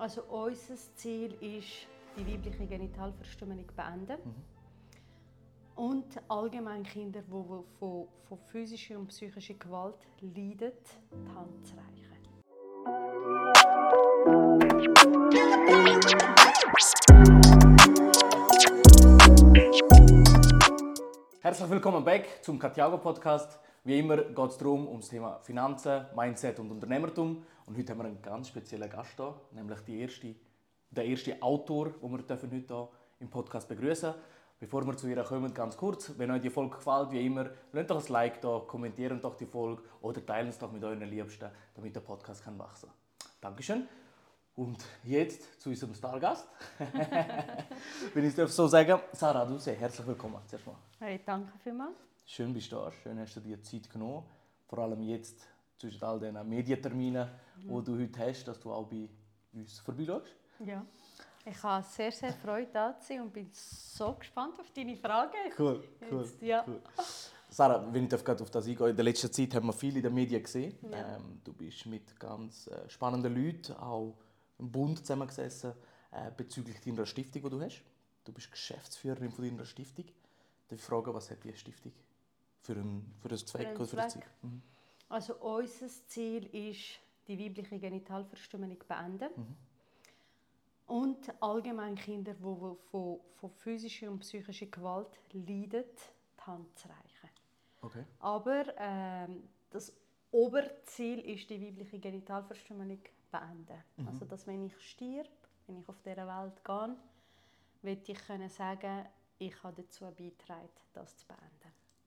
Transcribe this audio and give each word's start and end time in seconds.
Also 0.00 0.22
unser 0.22 0.76
Ziel 0.94 1.34
ist, 1.42 1.86
die 2.16 2.26
weibliche 2.26 2.66
Genitalverstümmelung 2.66 3.68
zu 3.68 3.74
beenden. 3.74 4.16
Und 5.76 6.06
allgemein 6.26 6.84
Kinder, 6.84 7.20
die 7.20 7.30
von, 7.30 8.08
von 8.26 8.38
physischer 8.46 8.98
und 8.98 9.08
psychischer 9.08 9.52
Gewalt 9.52 9.98
leiden, 10.22 10.72
die 11.12 11.28
Hand 11.34 11.66
zu 11.66 11.74
reichen. 11.76 12.16
Herzlich 21.42 21.68
willkommen 21.68 22.02
back 22.02 22.42
zum 22.42 22.58
Katiago 22.58 22.96
Podcast. 22.96 23.60
Wie 23.82 23.98
immer 23.98 24.18
geht 24.18 24.50
es 24.50 24.58
darum, 24.58 24.86
um 24.86 25.00
das 25.00 25.08
Thema 25.08 25.38
Finanzen, 25.38 26.04
Mindset 26.14 26.58
und 26.60 26.70
Unternehmertum. 26.70 27.42
Und 27.64 27.78
heute 27.78 27.92
haben 27.92 28.00
wir 28.00 28.04
einen 28.04 28.20
ganz 28.20 28.48
speziellen 28.48 28.90
Gast 28.90 29.18
da, 29.18 29.34
nämlich 29.52 29.88
erste, 29.88 30.34
der 30.90 31.06
erste 31.06 31.40
Autor, 31.40 31.90
den 32.02 32.10
wir 32.10 32.18
heute 32.18 32.36
hier 32.36 32.88
im 33.20 33.30
Podcast 33.30 33.66
begrüßen. 33.68 34.12
Bevor 34.58 34.86
wir 34.86 34.94
zu 34.98 35.08
ihr 35.08 35.22
kommen, 35.22 35.54
ganz 35.54 35.78
kurz, 35.78 36.12
wenn 36.18 36.30
euch 36.30 36.42
die 36.42 36.50
Folge 36.50 36.76
gefällt, 36.76 37.10
wie 37.12 37.24
immer, 37.24 37.48
lasst 37.72 37.88
doch 37.88 38.04
ein 38.04 38.12
Like 38.12 38.42
da, 38.42 38.60
kommentiert 38.66 39.24
doch 39.24 39.34
die 39.34 39.46
Folge 39.46 39.82
oder 40.02 40.26
teilt 40.26 40.50
es 40.50 40.58
doch 40.58 40.70
mit 40.70 40.84
euren 40.84 41.00
Liebsten, 41.00 41.48
damit 41.74 41.96
der 41.96 42.00
Podcast 42.00 42.44
kann 42.44 42.58
wachsen 42.58 42.90
kann. 42.90 43.30
Dankeschön. 43.40 43.88
Und 44.56 44.84
jetzt 45.04 45.58
zu 45.58 45.70
unserem 45.70 45.94
Stargast. 45.94 46.46
wenn 48.12 48.26
ich 48.26 48.36
es 48.36 48.54
so 48.54 48.66
sagen 48.66 49.00
Sarah 49.12 49.46
Duse, 49.46 49.72
herzlich 49.72 50.06
willkommen. 50.06 50.40
Hey, 50.98 51.18
danke 51.24 51.52
vielmals. 51.62 51.96
Schön 52.32 52.52
bist 52.52 52.70
du 52.70 52.76
da, 52.76 52.92
schön 52.92 53.18
hast 53.18 53.34
du 53.34 53.40
dir 53.40 53.60
Zeit 53.60 53.90
genommen. 53.90 54.24
Vor 54.68 54.78
allem 54.78 55.02
jetzt 55.02 55.48
zwischen 55.76 56.04
all 56.04 56.20
den 56.20 56.48
Medienterminen, 56.48 57.28
die 57.56 57.66
du 57.66 57.98
heute 57.98 58.20
hast, 58.20 58.44
dass 58.44 58.60
du 58.60 58.70
auch 58.70 58.86
bei 58.86 59.08
uns 59.52 59.80
vorbeischaust. 59.80 60.36
Ja. 60.64 60.86
Ich 61.44 61.60
habe 61.60 61.84
sehr, 61.84 62.12
sehr 62.12 62.32
Freude, 62.32 62.70
da 62.72 62.96
zu 63.00 63.08
sein 63.08 63.22
und 63.22 63.32
bin 63.32 63.50
so 63.52 64.12
gespannt 64.12 64.60
auf 64.60 64.70
deine 64.70 64.96
Fragen. 64.96 65.32
Cool, 65.58 65.82
cool. 66.08 66.22
Jetzt, 66.22 66.40
ja. 66.40 66.64
cool. 66.68 66.80
Sarah, 67.48 67.92
wenn 67.92 68.04
ich 68.04 68.10
gerade 68.10 68.44
auf 68.44 68.50
das 68.52 68.64
eingehen 68.64 68.90
in 68.90 68.96
der 68.96 69.04
letzten 69.06 69.32
Zeit 69.32 69.52
haben 69.56 69.66
wir 69.66 69.72
viel 69.72 69.96
in 69.96 70.02
den 70.04 70.14
Medien 70.14 70.40
gesehen. 70.40 70.78
Ja. 70.82 71.16
Ähm, 71.16 71.40
du 71.42 71.52
bist 71.52 71.84
mit 71.86 72.20
ganz 72.20 72.68
äh, 72.68 72.88
spannenden 72.88 73.34
Leuten, 73.34 73.72
auch 73.72 74.14
im 74.56 74.70
Bund 74.70 75.00
zusammengesessen, 75.00 75.72
äh, 76.12 76.30
bezüglich 76.36 76.80
deiner 76.80 77.06
Stiftung, 77.06 77.42
die 77.42 77.50
du 77.50 77.60
hast. 77.60 77.82
Du 78.22 78.32
bist 78.32 78.52
Geschäftsführerin 78.52 79.32
von 79.32 79.44
deiner 79.44 79.64
Stiftung. 79.64 80.04
Darf 80.68 80.78
ich 80.78 80.84
fragen, 80.84 81.12
was 81.12 81.28
hat 81.28 81.42
die 81.42 81.52
Stiftung 81.56 81.92
für 82.62 82.72
einen, 82.72 83.14
für 83.20 83.28
einen 83.28 83.38
Zweck 83.38 83.76
für 83.76 83.82
ein 83.82 83.86
Zweck? 83.86 84.10
Ziel? 84.10 84.22
Mhm. 84.42 84.62
Also 85.08 85.34
unser 85.36 85.88
Ziel 86.06 86.46
ist, 86.54 87.00
die 87.26 87.38
weibliche 87.38 87.78
Genitalverstümmelung 87.78 88.80
zu 88.80 88.86
beenden. 88.86 89.56
Und 90.86 91.32
allgemein 91.40 91.94
Kinder, 91.94 92.34
die 92.34 92.42
von, 92.90 93.20
von 93.36 93.50
physischer 93.50 94.10
und 94.10 94.20
psychischer 94.20 94.66
Gewalt 94.66 95.20
leiden, 95.32 95.84
die 96.36 96.42
Hand 96.42 96.78
zu 96.78 96.88
reichen. 96.88 97.30
Okay. 97.82 98.04
Aber 98.18 98.64
ähm, 98.76 99.48
das 99.70 99.92
Oberziel 100.32 101.20
ist, 101.20 101.48
die 101.50 101.60
weibliche 101.60 101.98
Genitalverstümmelung 101.98 102.98
zu 102.98 103.30
beenden. 103.30 103.82
Also, 104.06 104.24
dass 104.24 104.46
wenn 104.46 104.66
ich 104.66 104.78
stirb, 104.80 105.28
wenn 105.66 105.80
ich 105.80 105.88
auf 105.88 106.00
dieser 106.02 106.26
Welt 106.26 106.64
gehe, 106.64 106.96
will 107.82 108.02
ich 108.04 108.26
können 108.26 108.48
sagen, 108.48 109.06
ich 109.38 109.62
habe 109.62 109.82
dazu 109.82 110.04
beigetragen, 110.04 110.68
das 110.92 111.16
zu 111.16 111.26
beenden. 111.26 111.59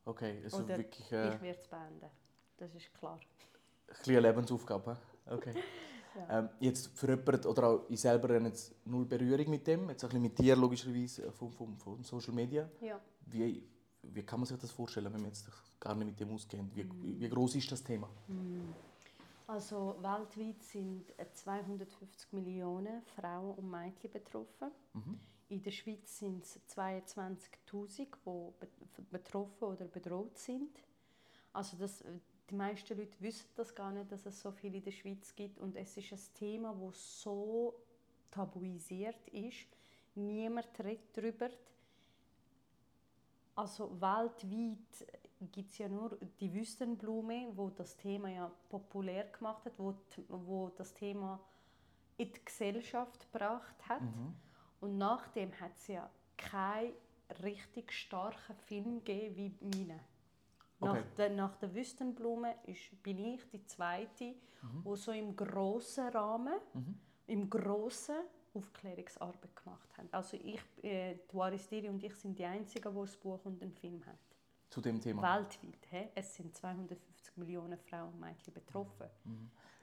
Okay, 0.05 0.41
also 0.43 0.57
Oder 0.63 0.77
wirklich 0.77 1.11
äh, 1.11 1.35
ich 1.35 1.41
werde 1.41 1.59
es 1.59 1.67
beenden. 1.67 2.09
Das 2.57 2.73
ist 2.75 2.93
klar. 2.93 3.19
ein 3.19 3.95
bisschen 3.97 4.17
eine 4.17 4.27
Lebensaufgabe. 4.29 4.97
Okay. 5.27 5.53
Ja. 6.15 6.41
ähm, 6.41 6.49
jetzt 6.59 6.95
für 6.95 7.09
jemanden, 7.09 7.47
oder 7.47 7.67
auch 7.67 7.85
ich 7.89 7.99
selber 7.99 8.35
habe 8.35 8.45
jetzt 8.45 8.75
null 8.85 9.03
Berührung 9.03 9.49
mit 9.49 9.65
dem, 9.65 9.89
jetzt 9.89 10.03
ein 10.03 10.09
bisschen 10.09 10.21
mit 10.21 10.37
dir 10.37 10.55
logischerweise 10.55 11.25
äh, 11.25 11.31
von, 11.31 11.49
von, 11.51 11.75
von 11.75 12.03
Social 12.03 12.35
Media. 12.35 12.69
Ja. 12.81 12.99
Wie, 13.25 13.67
wie 14.03 14.21
kann 14.21 14.39
man 14.39 14.45
sich 14.45 14.59
das 14.59 14.69
vorstellen, 14.69 15.05
wenn 15.11 15.21
man 15.21 15.31
jetzt 15.31 15.49
gar 15.79 15.95
nicht 15.95 16.05
mit 16.05 16.19
dem 16.19 16.29
auskennt? 16.31 16.75
Wie, 16.75 16.83
Mm. 16.83 17.19
wie 17.19 17.27
groß 17.29 17.55
ist 17.55 17.71
das 17.71 17.83
Thema? 17.83 18.07
Also 19.47 19.95
weltweit 20.01 20.61
sind 20.61 21.09
äh, 21.17 21.25
250 21.33 22.31
Millionen 22.33 23.01
Frauen 23.15 23.55
und 23.55 23.71
Mädchen 23.71 24.11
betroffen. 24.11 24.69
In 25.53 25.61
der 25.61 25.69
Schweiz 25.69 26.17
sind 26.17 26.43
es 26.43 26.59
22'000, 26.75 27.97
die 27.99 28.05
be- 28.25 29.03
betroffen 29.11 29.65
oder 29.65 29.85
bedroht 29.85 30.35
sind. 30.39 30.79
Also 31.53 31.77
das, 31.77 32.01
äh, 32.01 32.07
die 32.49 32.55
meisten 32.55 32.97
Leute 32.97 33.15
wissen 33.19 33.45
das 33.55 33.75
gar 33.75 33.91
nicht, 33.91 34.11
dass 34.11 34.25
es 34.25 34.41
so 34.41 34.51
viel 34.51 34.73
in 34.73 34.83
der 34.83 34.89
Schweiz 34.91 35.35
gibt. 35.35 35.59
Und 35.59 35.75
es 35.75 35.95
ist 35.95 36.11
ein 36.11 36.19
Thema, 36.33 36.73
das 36.73 37.21
so 37.21 37.75
tabuisiert 38.31 39.27
ist. 39.27 39.67
Niemand 40.15 40.67
redet 40.79 41.15
darüber. 41.15 41.49
Also 43.55 43.91
weltweit 44.01 45.07
gibt 45.51 45.69
es 45.71 45.77
ja 45.77 45.87
nur 45.87 46.17
die 46.39 46.51
Wüstenblume, 46.51 47.51
wo 47.55 47.69
das 47.69 47.95
Thema 47.95 48.29
ja 48.29 48.51
populär 48.69 49.25
gemacht 49.25 49.65
hat, 49.65 49.73
wo, 49.77 49.93
wo 50.29 50.69
das 50.75 50.95
Thema 50.95 51.39
in 52.17 52.31
die 52.33 52.43
Gesellschaft 52.43 53.31
gebracht 53.31 53.75
hat. 53.87 54.01
Und 54.83 54.97
nachdem 54.97 55.57
hat 55.61 55.71
es 55.77 55.87
ja 55.87 56.09
keinen 56.35 56.91
richtig 57.41 57.93
starken 57.93 58.53
Film 58.67 59.03
gegeben 59.05 59.35
wie 59.37 59.53
meine. 59.61 59.99
Nach, 60.81 60.91
Okay. 60.91 61.03
der, 61.17 61.29
nach 61.29 61.55
der 61.55 61.73
Wüstenblume 61.73 62.53
ist, 62.65 63.01
bin 63.01 63.17
ich 63.23 63.49
die 63.49 63.65
zweite, 63.65 64.35
wo 64.83 64.97
so 64.97 65.13
im 65.13 65.33
grossen 65.37 66.09
Rahmen, 66.09 66.55
im 67.27 67.49
grossen 67.49 68.17
Aufklärungsarbeit 68.53 69.55
gemacht 69.55 69.97
haben. 69.97 70.09
Also 70.11 70.35
ich, 70.35 70.59
äh, 70.83 71.15
die 71.31 71.37
Aristide 71.37 71.89
und 71.89 72.03
ich 72.03 72.15
sind 72.15 72.37
die 72.37 72.43
einzigen, 72.43 72.93
die 72.93 72.99
ein 72.99 73.19
Buch 73.21 73.39
und 73.45 73.61
einen 73.61 73.71
Film 73.71 74.05
haben. 74.05 74.19
Zu 74.69 74.81
dem 74.81 74.99
Thema? 74.99 75.21
Weltweit. 75.21 75.87
He? 75.91 76.09
Es 76.13 76.35
sind 76.35 76.53
250 76.57 77.37
Millionen 77.37 77.77
Frauen 77.79 78.09
und 78.13 78.19
Mädchen 78.19 78.53
betroffen. 78.53 79.07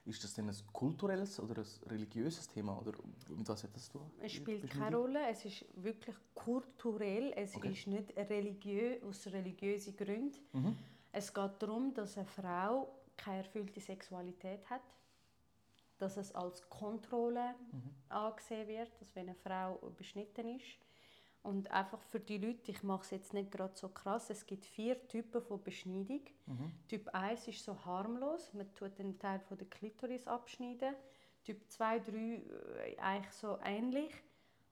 Ist 0.03 0.23
das 0.23 0.33
denn 0.33 0.49
ein 0.49 0.55
kulturelles 0.73 1.39
oder 1.39 1.61
ein 1.61 1.89
religiöses 1.89 2.47
Thema? 2.47 2.77
Oder 2.79 2.93
mit 3.29 3.47
was 3.47 3.63
hat 3.63 3.75
das 3.75 3.85
zu 3.85 3.99
tun? 3.99 4.11
Es 4.19 4.31
spielt 4.31 4.67
keine 4.69 4.95
Rolle, 4.95 5.27
es 5.29 5.45
ist 5.45 5.65
wirklich 5.75 6.15
kulturell, 6.33 7.31
es 7.35 7.55
Okay. 7.55 7.71
ist 7.71 7.85
nicht 7.87 8.17
religiös, 8.17 9.03
aus 9.03 9.27
religiösen 9.27 9.95
Gründen. 9.95 10.39
Mhm. 10.53 10.75
Es 11.11 11.31
geht 11.33 11.51
darum, 11.61 11.93
dass 11.93 12.17
eine 12.17 12.25
Frau 12.25 12.91
keine 13.15 13.39
erfüllte 13.39 13.79
Sexualität 13.79 14.67
hat, 14.69 14.81
dass 15.99 16.17
es 16.17 16.33
als 16.33 16.67
Kontrolle 16.67 17.53
Mhm. 17.71 17.91
angesehen 18.09 18.67
wird, 18.67 18.89
dass 18.99 19.13
wenn 19.15 19.29
eine 19.29 19.35
Frau 19.35 19.75
beschnitten 19.95 20.47
ist. 20.57 20.79
Und 21.43 21.71
einfach 21.71 22.01
für 22.03 22.19
die 22.19 22.37
Leute, 22.37 22.71
ich 22.71 22.83
mache 22.83 23.01
es 23.01 23.11
jetzt 23.11 23.33
nicht 23.33 23.51
gerade 23.51 23.75
so 23.75 23.89
krass, 23.89 24.29
es 24.29 24.45
gibt 24.45 24.65
vier 24.65 25.07
Typen 25.07 25.41
von 25.41 25.63
Beschneidung. 25.63 26.21
Mhm. 26.45 26.71
Typ 26.87 27.09
1 27.09 27.47
ist 27.47 27.65
so 27.65 27.83
harmlos, 27.83 28.53
man 28.53 28.71
tut 28.75 28.99
den 28.99 29.17
Teil 29.17 29.39
von 29.39 29.57
der 29.57 29.67
Klitoris 29.67 30.27
abschneiden. 30.27 30.95
Typ 31.43 31.59
2, 31.69 31.99
3 31.99 32.15
äh, 32.15 32.97
eigentlich 32.99 33.33
so 33.33 33.57
ähnlich. 33.63 34.11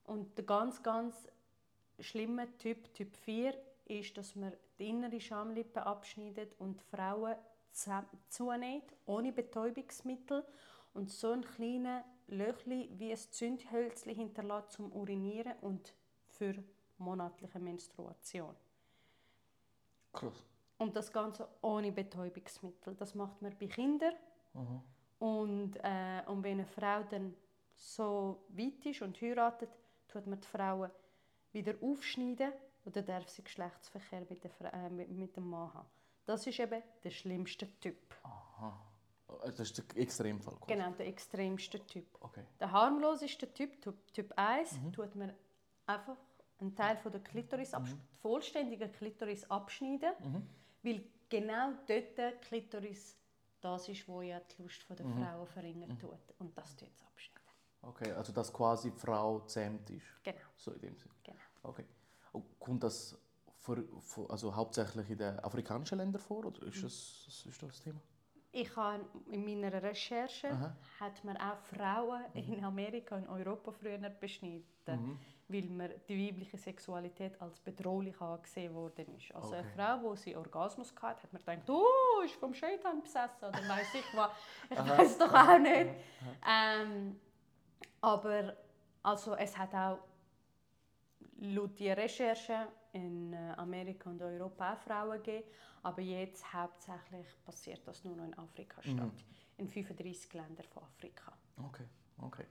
Und 0.03 0.38
der 0.38 0.46
ganz, 0.46 0.84
ganz 0.84 1.28
schlimme 2.00 2.47
Typ, 2.58 2.94
Typ 2.94 3.16
4, 3.16 3.56
ist, 3.85 4.18
dass 4.18 4.35
man 4.35 4.53
die 4.78 4.90
innere 4.90 5.19
Schamlippe 5.19 5.85
abschneidet 5.85 6.53
und 6.59 6.81
Frauen 6.81 7.35
zunäht, 8.29 8.84
ohne 9.06 9.31
Betäubungsmittel 9.31 10.46
und 10.94 11.09
so 11.09 11.31
ein 11.31 11.41
kleines 11.41 12.03
Löchli 12.28 12.90
wie 12.94 13.12
ein 13.12 13.18
Zündhölzli 13.18 14.16
hinterlässt 14.16 14.72
zum 14.74 14.91
Urinieren 14.91 15.53
und 15.62 15.94
für 16.39 16.55
monatliche 16.97 17.59
Menstruation. 17.59 18.55
Krass. 20.13 20.44
Und 20.77 20.95
das 20.95 21.11
Ganze 21.11 21.47
ohne 21.61 21.91
Betäubungsmittel. 21.91 22.95
Das 22.95 23.13
macht 23.13 23.41
man 23.41 23.55
bei 23.59 23.67
Kindern. 23.67 24.13
Und, 25.19 25.75
äh, 25.83 26.23
und 26.25 26.41
wenn 26.44 26.53
eine 26.59 26.66
Frau 26.66 27.03
dann 27.03 27.35
so 27.75 28.45
weit 28.49 28.85
ist 28.85 29.01
und 29.01 29.22
heiratet, 29.22 29.69
tut 30.08 30.25
man 30.25 30.40
die 30.40 30.47
Frauen 30.47 30.90
wieder 31.52 31.73
aufschneiden 31.81 32.53
oder 32.85 33.02
darf 33.02 33.28
sie 33.29 33.43
Geschlechtsverkehr 33.43 34.25
mit, 34.29 34.43
der, 34.43 34.52
Fra- 34.52 34.69
äh, 34.69 34.90
mit, 34.90 35.09
mit 35.09 35.35
dem 35.35 35.49
Mann 35.49 35.73
haben. 35.73 35.87
Das 36.25 36.47
ist 36.47 36.59
eben 36.59 36.81
der 37.03 37.09
schlimmste 37.11 37.67
Typ. 37.79 38.16
Das 39.43 39.59
ist 39.59 39.78
der 39.78 40.02
Extremfall. 40.02 40.55
quasi. 40.55 40.73
Genau, 40.73 40.91
der 40.91 41.08
extremste 41.08 41.85
Typ. 41.85 42.05
Okay. 42.22 42.43
Der 42.59 42.72
harmloseste 42.72 43.53
Typ, 43.53 43.79
Typ, 43.81 44.14
typ 44.14 44.31
1, 44.37 44.79
tut 44.93 45.16
man 45.16 45.34
einfach 45.85 46.17
einen 46.59 46.76
Teil 46.76 46.97
von 46.97 47.11
der 47.11 47.22
Klitoris, 47.22 47.73
absch- 47.73 47.94
die 47.96 48.17
vollständige 48.22 48.90
Klitoris 48.90 49.50
abschneiden, 49.50 50.14
weil 50.84 51.03
genau 51.29 51.72
dort 51.88 52.17
die 52.17 52.32
Klitoris 52.41 53.16
das 53.61 53.90
ist, 53.90 54.08
wo 54.08 54.22
ja 54.22 54.40
die 54.40 54.61
Lust 54.64 54.85
der 54.90 55.06
Frauen 55.06 55.46
verringert 55.47 56.00
tut. 56.00 56.17
Und 56.40 56.58
das 56.58 56.76
tut 56.78 56.90
es 56.96 57.03
abschneiden. 57.03 57.40
Okay, 57.82 58.11
also 58.14 58.32
dass 58.34 58.52
quasi 58.53 58.91
die 58.91 58.97
Frau 58.97 59.41
zähmt 59.41 59.90
ist. 59.90 60.06
Genau, 60.23 60.38
So 60.56 60.72
in 60.72 60.82
dem 60.82 60.97
Sinne. 60.97 61.14
genau. 61.23 61.38
Okay. 61.64 61.85
Und 62.32 62.59
kommt 62.59 62.84
das 62.84 63.17
vor, 63.58 63.78
vor, 64.02 64.32
also 64.32 64.55
hauptsächlich 64.55 65.09
in 65.09 65.17
den 65.17 65.40
afrikanischen 65.40 65.97
Ländern 65.97 66.22
vor 66.22 66.46
oder 66.46 66.62
ist 66.67 66.84
das, 66.84 67.46
ist 67.46 67.62
das 67.62 67.79
Thema? 67.82 68.00
Ich 68.52 68.76
habe 68.76 69.05
in 69.29 69.44
meiner 69.46 69.82
Recherche 69.84 70.50
Aha. 70.52 70.76
hat 71.00 71.23
man 71.23 71.38
auch 71.38 71.58
Frauen 71.59 72.23
in 72.34 72.64
Amerika 72.64 73.16
und 73.17 73.28
Europa 73.28 73.72
früher 73.72 73.97
beschnitten, 74.09 74.66
Mhm. 74.88 75.20
Weil 75.49 75.63
man 75.63 75.91
die 76.07 76.28
weibliche 76.28 76.57
Sexualität 76.57 77.41
als 77.41 77.59
bedrohlich 77.59 78.19
angesehen 78.22 78.73
worden 78.73 79.16
ist. 79.17 79.34
Also 79.34 79.53
eine 79.53 79.63
Okay. 79.66 79.72
Frau, 79.75 80.01
wo 80.03 80.16
sie 80.16 80.35
Orgasmus 80.35 80.93
hatte, 81.01 81.23
hat 81.23 81.34
man 81.34 81.41
gedacht, 81.43 81.69
oh, 81.69 82.22
ist 82.23 82.35
vom 82.35 82.53
Shaitan 82.53 83.01
besessen 83.01 83.46
oder 83.49 83.57
weiß 83.67 83.96
ich 83.96 84.05
was. 84.16 84.31
Ich 84.69 84.78
weiß 84.78 85.17
doch 85.17 85.34
auch 85.34 85.57
nicht. 85.57 85.90
Ähm, 86.47 87.19
aber 88.01 88.55
also 89.03 89.35
es 89.35 89.57
hat 89.57 89.73
auch 89.73 89.99
laut 91.40 91.78
die 91.79 91.90
Recherche 91.90 92.67
in 92.93 93.34
äh, 93.34 93.53
Amerika 93.57 94.09
und 94.09 94.22
Europa 94.22 94.73
auch 94.73 94.78
Frauen 94.78 95.17
gegeben, 95.23 95.47
aber 95.84 96.02
jetzt 96.02 96.53
hauptsächlich 96.53 97.28
passiert 97.43 97.81
das 97.87 98.03
nur 98.03 98.16
noch 98.16 98.25
in 98.25 98.37
Afrika 98.37 98.81
statt. 98.84 98.95
Mhm. 98.97 99.11
In 99.57 99.67
35 99.67 100.34
Ländern 100.34 100.66
von 100.67 100.84
Afrika. 100.84 101.34
Okay, 101.57 101.85
okay. 102.22 102.45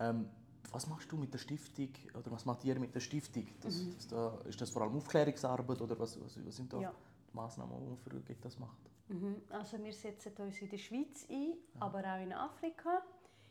Ähm, 0.00 0.28
was 0.70 0.86
machst 0.86 1.10
du 1.10 1.16
mit 1.16 1.32
der 1.32 1.38
Stiftung 1.38 1.88
oder 2.14 2.30
was 2.30 2.44
macht 2.44 2.64
ihr 2.64 2.78
mit 2.78 2.94
der 2.94 3.00
Stiftung? 3.00 3.46
Das, 3.60 3.74
das 3.96 4.06
da, 4.08 4.38
ist 4.46 4.60
das 4.60 4.70
vor 4.70 4.82
allem 4.82 4.96
Aufklärungsarbeit 4.96 5.80
oder 5.80 5.98
was, 5.98 6.20
was, 6.22 6.38
was 6.46 6.56
sind 6.56 6.72
da 6.72 6.80
Ja. 6.80 6.92
die 7.30 7.36
Massnahmen, 7.36 7.98
die 8.06 8.14
man 8.14 8.36
das 8.40 8.58
macht? 8.58 8.78
Mhm. 9.08 9.42
Also 9.50 9.82
wir 9.82 9.92
setzen 9.92 10.32
uns 10.38 10.60
in 10.60 10.68
der 10.68 10.78
Schweiz 10.78 11.26
ein, 11.30 11.54
aber 11.80 11.98
auch 12.00 12.20
in 12.22 12.32
Afrika. 12.32 13.02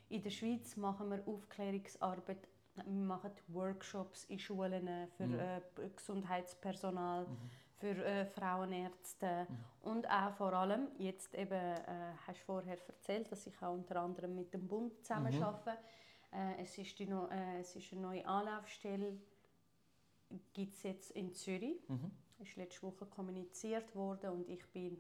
In 0.09 0.21
der 0.23 0.29
Schweiz 0.29 0.75
machen 0.77 1.09
wir 1.09 1.25
Aufklärungsarbeit, 1.27 2.47
wir 2.75 2.85
machen 2.85 3.31
Workshops 3.49 4.25
in 4.25 4.39
Schulen 4.39 4.87
für 5.17 5.27
Mhm. 5.27 5.39
äh, 5.39 5.61
Gesundheitspersonal, 5.95 7.27
für 7.77 7.95
äh, 8.05 8.25
Frauenärzte 8.25 9.47
und 9.81 10.07
auch 10.09 10.31
vor 10.35 10.53
allem, 10.53 10.87
jetzt 10.97 11.33
eben, 11.33 11.51
äh, 11.53 12.13
hast 12.27 12.39
du 12.41 12.45
vorher 12.45 12.77
erzählt, 12.87 13.31
dass 13.31 13.47
ich 13.47 13.61
auch 13.61 13.73
unter 13.73 13.97
anderem 14.01 14.35
mit 14.35 14.53
dem 14.53 14.67
Bund 14.67 14.93
zusammen 15.03 15.33
Mhm. 15.35 15.39
Äh, 16.31 16.62
es, 16.62 16.78
ist 16.78 16.98
die 17.00 17.04
äh, 17.10 17.60
es 17.60 17.75
ist 17.75 17.92
eine 17.92 18.01
neue 18.01 18.25
Anlaufstelle, 18.25 19.18
gibt 20.54 20.74
es 20.74 20.83
jetzt 20.83 21.12
in 21.12 21.33
Zürich 21.33 21.88
Mhm. 21.89 22.12
ist 22.39 22.56
letzte 22.56 22.83
Woche 22.83 23.06
kommuniziert 23.06 23.94
worden 23.95 24.31
und 24.31 24.50
ich 24.50 24.66
bin 24.72 24.98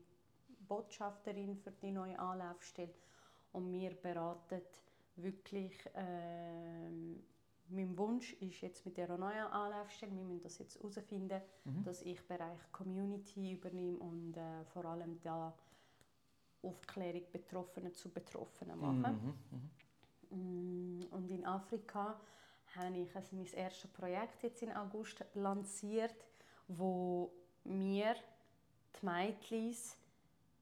Botschafterin 0.67 1.55
für 1.57 1.71
die 1.71 1.91
neue 1.91 2.19
Anlaufstelle 2.19 2.93
und 3.53 3.71
wir 3.71 3.91
beraten 3.95 4.61
wirklich 5.15 5.73
ähm, 5.95 7.23
mein 7.69 7.97
Wunsch 7.97 8.33
ist 8.33 8.61
jetzt 8.61 8.85
mit 8.85 8.97
der 8.97 9.17
neuen 9.17 9.47
Anlaufstelle, 9.47 10.11
wir 10.13 10.23
müssen 10.23 10.41
das 10.41 10.57
jetzt 10.59 10.75
herausfinden, 10.77 11.41
Mhm. 11.63 11.83
dass 11.85 12.01
ich 12.01 12.21
Bereich 12.27 12.59
Community 12.71 13.53
übernehme 13.53 13.97
und 13.99 14.35
äh, 14.35 14.65
vor 14.65 14.85
allem 14.85 15.19
da 15.21 15.53
Aufklärung 16.61 17.23
Betroffene 17.31 17.91
zu 17.93 18.09
Betroffenen 18.09 18.79
mache. 18.79 19.13
Mhm. 19.13 19.33
Mhm. 19.51 19.69
Und 21.21 21.29
in 21.29 21.45
Afrika 21.45 22.19
habe 22.75 22.97
ich 22.97 23.15
also 23.15 23.35
mein 23.35 23.45
erstes 23.45 23.91
Projekt 23.91 24.41
jetzt 24.43 24.63
im 24.63 24.71
August 24.71 25.23
lanciert, 25.35 26.15
wo 26.67 27.31
mir 27.63 28.15
die 28.99 29.05
Mädchen 29.05 29.75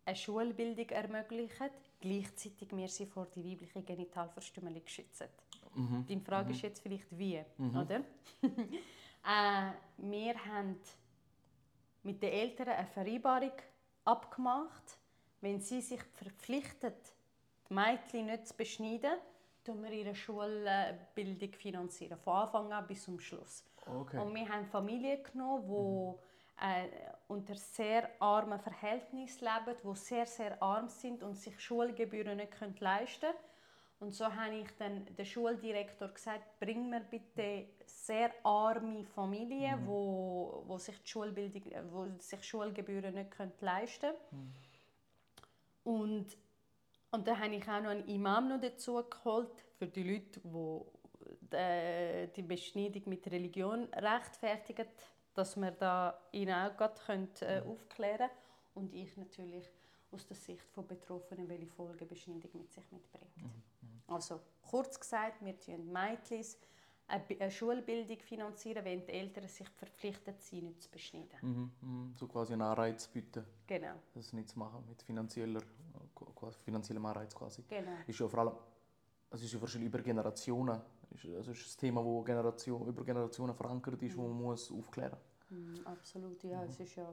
eine 0.05 0.15
Schulbildung 0.15 0.89
ermöglichen, 0.89 1.69
gleichzeitig 2.01 2.75
wir 2.75 2.87
sie 2.89 3.05
vor 3.05 3.27
die 3.27 3.45
weibliche 3.45 3.81
Genitalverstümmelung 3.81 4.85
schützen. 4.85 5.27
Mhm. 5.75 6.05
Deine 6.07 6.21
Frage 6.21 6.51
ist 6.51 6.61
jetzt 6.61 6.81
vielleicht 6.81 7.17
wie, 7.17 7.41
oder? 7.57 8.01
äh, 8.41 9.71
wir 9.97 10.45
haben 10.45 10.79
mit 12.03 12.21
den 12.21 12.31
Eltern 12.31 12.69
eine 12.69 12.87
Vereinbarung 12.87 13.53
abgemacht, 14.03 14.97
wenn 15.41 15.61
sie 15.61 15.81
sich 15.81 16.01
verpflichtet, 16.15 17.13
die 17.69 17.73
Mädchen 17.73 18.25
nicht 18.25 18.47
zu 18.47 18.55
beschneiden, 18.55 19.19
tun 19.69 19.83
wir 19.83 19.91
ihre 19.91 20.15
Schulbildung 20.15 21.53
finanzieren, 21.53 22.17
von 22.17 22.33
Anfang 22.33 22.73
an 22.73 22.87
bis 22.87 23.03
zum 23.03 23.19
Schluss. 23.19 23.63
Okay. 23.85 24.17
Und 24.17 24.33
wir 24.33 24.49
haben 24.49 24.65
Familien 24.65 25.21
genommen, 25.23 25.63
die 25.67 26.65
äh, 26.65 26.87
unter 27.27 27.55
sehr 27.55 28.09
armen 28.19 28.59
Verhältnissen 28.59 29.45
leben, 29.45 29.77
die 29.83 29.95
sehr, 29.95 30.25
sehr 30.25 30.61
arm 30.61 30.89
sind 30.89 31.21
und 31.23 31.35
sich 31.35 31.59
Schulgebühren 31.59 32.37
nicht 32.37 32.51
können 32.51 32.75
leisten 32.79 33.21
können. 33.21 33.37
Und 33.99 34.13
so 34.13 34.33
habe 34.33 34.55
ich 34.55 34.69
dann 34.77 35.05
dem 35.05 35.25
Schuldirektor 35.25 36.07
gesagt, 36.07 36.59
bring 36.59 36.89
mir 36.89 37.01
bitte 37.01 37.67
sehr 37.85 38.31
arme 38.43 39.03
Familien, 39.03 39.85
wo, 39.85 40.63
wo 40.65 40.77
sich 40.77 40.97
die 41.03 41.09
Schulbildung, 41.09 41.63
wo 41.91 42.07
sich 42.19 42.41
Schulgebühren 42.43 43.13
nicht 43.13 43.31
können 43.31 43.51
leisten 43.59 44.11
können. 44.29 44.55
Und, 45.83 46.27
und 47.11 47.27
dann 47.27 47.39
habe 47.39 47.55
ich 47.55 47.63
auch 47.67 47.81
noch 47.81 47.89
einen 47.89 48.07
Imam 48.07 48.47
noch 48.49 48.59
dazu 48.61 49.03
geholt, 49.09 49.51
für 49.77 49.87
die 49.87 50.03
Leute, 50.03 50.39
die 50.43 51.55
äh, 51.55 52.27
die 52.27 52.41
Beschneidung 52.41 53.03
mit 53.07 53.25
Religion 53.31 53.85
rechtfertigen, 53.93 54.85
dass 55.33 55.55
wir 55.55 55.71
da 55.71 56.19
ihnen 56.31 56.53
auch 56.53 56.75
gerade 56.75 56.99
können, 57.05 57.29
äh, 57.41 57.61
aufklären 57.65 58.17
können. 58.17 58.31
Und 58.75 58.93
ich 58.93 59.15
natürlich 59.17 59.65
aus 60.11 60.25
der 60.25 60.35
Sicht 60.35 60.69
von 60.71 60.85
Betroffenen, 60.87 61.47
welche 61.49 61.67
Folgen 61.67 62.07
Beschneidung 62.07 62.51
mit 62.53 62.71
sich 62.71 62.91
mitbringt. 62.91 63.31
Also 64.07 64.39
kurz 64.61 64.99
gesagt, 64.99 65.43
wir 65.43 65.53
finanzieren 65.53 65.91
Mädchen 65.91 66.45
eine 67.07 67.23
Bi- 67.23 67.37
eine 67.39 67.49
Schulbildung 67.51 68.19
finanzieren, 68.19 68.85
wenn 68.85 69.03
die 69.05 69.11
Eltern 69.11 69.47
sich 69.47 69.67
verpflichtet 69.69 70.41
sind, 70.41 70.65
nicht 70.65 70.81
zu 70.83 70.89
beschneiden. 70.91 71.37
Mhm. 71.41 71.71
Mhm. 71.81 72.13
So 72.15 72.27
quasi 72.27 72.53
einen 72.53 72.61
Anreiz 72.63 73.07
bieten, 73.07 73.43
Genau, 73.67 73.95
das 74.13 74.31
nicht 74.33 74.49
zu 74.49 74.59
machen 74.59 74.83
mit 74.87 75.01
finanzieller, 75.01 75.61
finanziellem 76.63 77.05
Anreiz 77.05 77.33
quasi. 77.35 77.63
genau. 77.67 77.91
Ist 78.07 78.19
ja 78.19 78.27
vor 78.27 78.39
allem, 78.39 78.53
es 79.31 79.43
ist 79.43 79.53
ja 79.53 79.61
wahrscheinlich 79.61 79.87
über 79.87 80.01
Generationen, 80.01 80.81
ist, 81.11 81.25
also 81.25 81.51
ist 81.51 81.75
ein 81.75 81.79
Thema, 81.79 82.03
das 82.03 82.25
Generation, 82.25 82.87
über 82.87 83.03
Generationen 83.03 83.55
verankert 83.55 84.01
ist, 84.01 84.17
wo 84.17 84.23
man 84.27 84.41
muss 84.41 84.71
aufklären 84.71 85.17
Mm, 85.51 85.79
absolut, 85.85 86.43
ja. 86.43 86.63
Es 86.65 86.79
ist 86.79 86.95
ja, 86.95 87.11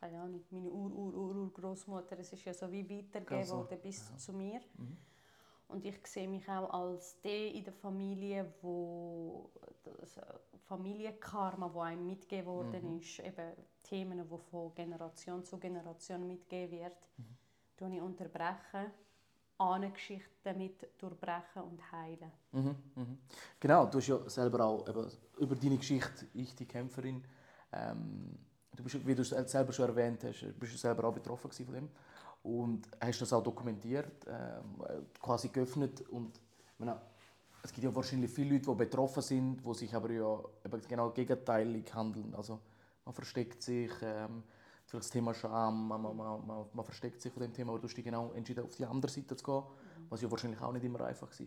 keine 0.00 0.20
Ahnung, 0.20 0.40
meine 0.50 0.70
ur 0.70 0.88
ur 0.92 1.14
ur 1.14 1.34
ur 1.34 1.52
großmutter 1.52 2.16
es 2.20 2.32
ist 2.32 2.44
ja 2.44 2.54
so 2.54 2.70
wie 2.70 2.88
weitergegeben 2.88 3.38
Also, 3.38 3.56
worden 3.56 3.80
bis 3.82 4.16
zu 4.18 4.32
mir. 4.32 4.60
Mhm. 4.78 4.96
Und 5.68 5.84
ich 5.84 6.06
sehe 6.06 6.28
mich 6.28 6.48
auch 6.48 6.70
als 6.70 7.20
die 7.22 7.58
in 7.58 7.64
der 7.64 7.72
Familie, 7.72 8.54
wo 8.62 9.50
das 9.82 10.16
äh, 10.16 10.22
Familienkarma, 10.68 11.72
wo 11.74 11.80
einem 11.80 12.06
mitgegeben 12.06 12.46
worden 12.46 12.92
Mhm. 12.92 12.98
ist, 13.00 13.18
eben 13.18 13.52
Themen, 13.82 14.22
die 14.28 14.38
von 14.50 14.72
Generation 14.74 15.42
zu 15.44 15.58
Generation 15.58 16.24
mitgegeben 16.24 16.78
wird, 16.78 16.96
mhm. 17.16 17.36
Ich 17.80 18.00
unterbrechen, 18.00 18.90
Ahnengeschichten 19.58 20.36
damit 20.42 20.88
durchbrechen 20.98 21.62
und 21.62 21.92
heilen. 21.92 22.30
Mhm, 22.52 22.76
mhm. 22.94 23.18
Genau, 23.58 23.86
du 23.86 23.98
hast 23.98 24.06
ja 24.06 24.28
selber 24.28 24.64
auch 24.64 24.88
eben, 24.88 25.10
über 25.38 25.54
deine 25.54 25.78
Geschichte, 25.78 26.26
ich 26.34 26.54
die 26.54 26.66
Kämpferin, 26.66 27.24
ähm, 27.72 28.38
du 28.74 28.82
bist, 28.82 29.06
wie 29.06 29.14
du 29.14 29.22
es 29.22 29.30
selber 29.30 29.72
schon 29.72 29.88
erwähnt 29.88 30.24
hast, 30.24 30.58
bist 30.58 30.74
du 30.74 30.78
selber 30.78 31.08
auch 31.08 31.14
betroffen 31.14 31.50
von 31.50 31.74
dem 31.74 31.88
und 32.42 32.86
hast 33.00 33.22
das 33.22 33.32
auch 33.32 33.42
dokumentiert, 33.42 34.26
ähm, 34.28 34.82
quasi 35.20 35.48
geöffnet 35.48 36.02
und 36.08 36.38
meine, 36.78 37.00
es 37.62 37.72
gibt 37.72 37.84
ja 37.84 37.94
wahrscheinlich 37.94 38.30
viele 38.30 38.54
Leute, 38.54 38.70
die 38.70 38.76
betroffen 38.76 39.22
sind, 39.22 39.64
die 39.64 39.74
sich 39.74 39.94
aber 39.94 40.10
ja 40.10 40.38
eben 40.64 40.80
genau 40.86 41.10
gegenteilig 41.10 41.92
handeln. 41.94 42.34
Also 42.34 42.60
man 43.04 43.14
versteckt 43.14 43.62
sich, 43.62 43.90
ähm, 44.02 44.44
vielleicht 44.86 45.04
das 45.04 45.10
Thema 45.10 45.34
Scham, 45.34 45.88
man, 45.88 46.00
man, 46.00 46.16
man, 46.16 46.46
man, 46.46 46.66
man 46.72 46.84
versteckt 46.84 47.20
sich 47.20 47.32
von 47.32 47.42
dem 47.42 47.52
Thema, 47.52 47.72
aber 47.72 47.80
du 47.80 47.88
hast 47.88 47.96
dich 47.96 48.04
genau 48.04 48.32
entschieden, 48.32 48.64
auf 48.64 48.74
die 48.76 48.84
andere 48.84 49.10
Seite 49.10 49.36
zu 49.36 49.44
gehen, 49.44 49.62
was 50.08 50.22
ja 50.22 50.30
wahrscheinlich 50.30 50.60
auch 50.60 50.72
nicht 50.72 50.84
immer 50.84 51.00
einfach 51.02 51.28
war. 51.28 51.46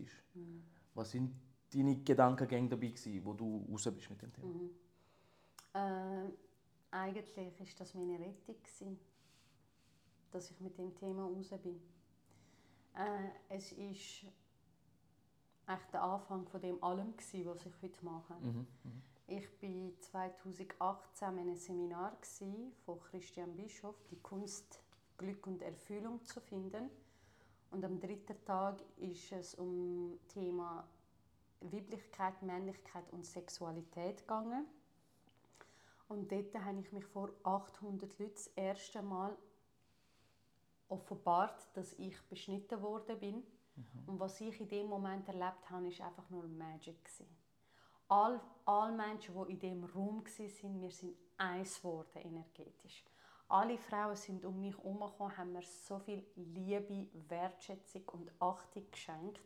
Was 0.94 1.10
sind 1.10 1.34
deine 1.72 1.96
Gedankengänge 1.96 2.68
dabei 2.68 2.88
gewesen, 2.88 3.24
wo 3.24 3.32
du 3.32 3.66
raus 3.70 3.88
bist 3.94 4.10
mit 4.10 4.20
dem 4.20 4.32
Thema? 4.32 4.48
Äh, 5.72 6.30
eigentlich 6.90 7.36
war 7.58 7.66
das 7.78 7.94
meine 7.94 8.18
Rettung, 8.18 8.56
gewesen, 8.62 8.98
dass 10.30 10.50
ich 10.50 10.60
mit 10.60 10.76
dem 10.76 10.94
Thema 10.94 11.24
raus 11.24 11.50
bin. 11.62 11.80
Äh, 12.94 13.30
es 13.48 13.72
ist 13.72 14.26
eigentlich 15.66 15.90
der 15.92 16.02
Anfang 16.02 16.46
von 16.46 16.60
dem 16.60 16.82
allem, 16.82 17.16
gewesen, 17.16 17.46
was 17.46 17.64
ich 17.64 17.82
heute 17.82 18.04
mache. 18.04 18.34
Mhm. 18.34 18.66
Mhm. 18.84 19.02
Ich 19.32 19.48
war 19.62 20.00
2018 20.00 21.28
in 21.28 21.38
einem 21.38 21.54
Seminar 21.54 22.16
von 22.84 22.98
Christian 22.98 23.54
Bischof, 23.54 23.94
die 24.10 24.18
Kunst, 24.18 24.82
Glück 25.18 25.46
und 25.46 25.62
Erfüllung 25.62 26.24
zu 26.24 26.40
finden. 26.40 26.90
Und 27.70 27.84
am 27.84 28.00
dritten 28.00 28.44
Tag 28.44 28.82
ist 28.96 29.30
es 29.30 29.54
um 29.54 30.18
das 30.18 30.34
Thema 30.34 30.84
Weiblichkeit, 31.60 32.42
Männlichkeit 32.42 33.04
und 33.12 33.24
Sexualität 33.24 34.18
gegangen. 34.18 34.66
Und 36.08 36.32
dort 36.32 36.52
habe 36.64 36.80
ich 36.80 36.90
mich 36.90 37.04
vor 37.04 37.30
800 37.44 38.18
Leuten 38.18 38.34
das 38.34 38.48
erste 38.56 39.00
Mal 39.00 39.38
offenbart, 40.88 41.68
dass 41.74 41.92
ich 42.00 42.20
beschnitten 42.22 42.82
worden 42.82 43.20
bin. 43.20 43.44
Und 44.08 44.18
was 44.18 44.40
ich 44.40 44.60
in 44.60 44.68
dem 44.68 44.88
Moment 44.88 45.28
erlebt 45.28 45.70
habe, 45.70 45.86
ist 45.86 46.00
einfach 46.00 46.28
nur 46.30 46.48
Magic 46.48 47.04
gewesen. 47.04 47.28
All, 48.10 48.40
all 48.64 48.90
Menschen, 48.90 49.34
die 49.46 49.52
in 49.52 49.58
dem 49.60 49.84
Raum 49.84 50.24
waren, 50.24 50.82
wir 50.82 50.90
sind 50.90 51.16
eins 51.38 51.76
geworden 51.76 52.18
energetisch. 52.24 53.04
Alle 53.48 53.78
Frauen 53.78 54.16
sind 54.16 54.44
um 54.44 54.60
mich 54.60 54.76
herumgekommen, 54.76 55.36
haben 55.36 55.52
mir 55.52 55.62
so 55.62 56.00
viel 56.00 56.24
Liebe, 56.34 57.06
Wertschätzung 57.28 58.02
und 58.08 58.30
Achtung 58.40 58.84
geschenkt. 58.90 59.40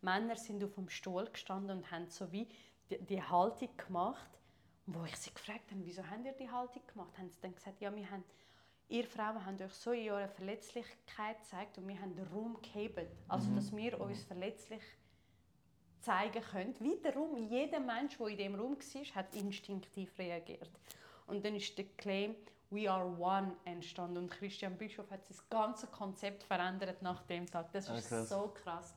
Männer 0.00 0.34
sind 0.34 0.64
auf 0.64 0.74
dem 0.74 0.88
Stuhl 0.88 1.24
gestanden 1.26 1.78
und 1.78 1.90
haben 1.92 2.08
so 2.08 2.32
wie 2.32 2.48
die, 2.90 2.98
die 2.98 3.22
Haltung 3.22 3.76
gemacht. 3.76 4.30
Und 4.86 4.98
wo 4.98 5.04
ich 5.04 5.16
sie 5.16 5.32
gefragt 5.32 5.70
habe, 5.70 5.84
wieso 5.84 6.02
habt 6.04 6.24
ihr 6.24 6.32
die 6.32 6.50
Haltung 6.50 6.82
gemacht, 6.88 7.16
haben 7.16 7.30
sie 7.30 7.40
dann 7.40 7.54
gesagt, 7.54 7.80
ja, 7.80 7.94
wir 7.94 8.10
haben, 8.10 8.24
ihr 8.88 9.04
Frauen 9.06 9.46
habt 9.46 9.62
euch 9.62 9.74
so 9.74 9.92
in 9.92 10.10
eurer 10.10 10.28
Verletzlichkeit 10.28 11.38
gezeigt 11.38 11.78
und 11.78 11.86
wir 11.86 12.00
haben 12.00 12.16
den 12.16 12.26
Raum 12.26 12.60
gehebt. 12.60 13.06
Also, 13.28 13.50
Mhm. 13.50 13.54
dass 13.54 13.76
wir 13.76 14.00
uns 14.00 14.24
verletzlich 14.24 14.82
zeigen 16.00 16.42
können. 16.42 16.74
Wiederum, 16.80 17.36
jeder 17.36 17.80
Mensch, 17.80 18.16
der 18.18 18.26
in 18.28 18.38
dem 18.38 18.54
Raum 18.54 18.76
war, 18.76 19.14
hat 19.14 19.34
instinktiv 19.34 20.18
reagiert. 20.18 20.70
Und 21.26 21.44
dann 21.44 21.54
ist 21.54 21.76
der 21.78 21.84
Claim 21.96 22.34
«We 22.70 22.90
are 22.90 23.04
one» 23.06 23.56
entstanden 23.64 24.16
und 24.18 24.30
Christian 24.30 24.76
Bischof 24.76 25.10
hat 25.10 25.28
das 25.28 25.48
ganze 25.48 25.86
Konzept 25.88 26.42
verändert 26.44 27.02
nach 27.02 27.22
dem 27.24 27.46
Tag. 27.46 27.72
Das 27.72 27.88
war 27.88 27.96
Ah, 27.96 28.00
krass. 28.00 28.28
so 28.28 28.48
krass. 28.48 28.94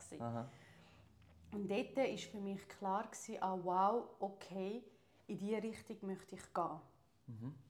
Und 1.52 1.70
dort 1.70 1.96
war 1.96 2.18
für 2.18 2.40
mich 2.40 2.68
klar, 2.68 3.10
ah, 3.42 3.58
wow, 3.64 4.04
okay, 4.20 4.84
in 5.28 5.38
diese 5.38 5.62
Richtung 5.62 5.98
möchte 6.02 6.36
ich 6.36 6.54
gehen. 6.54 6.80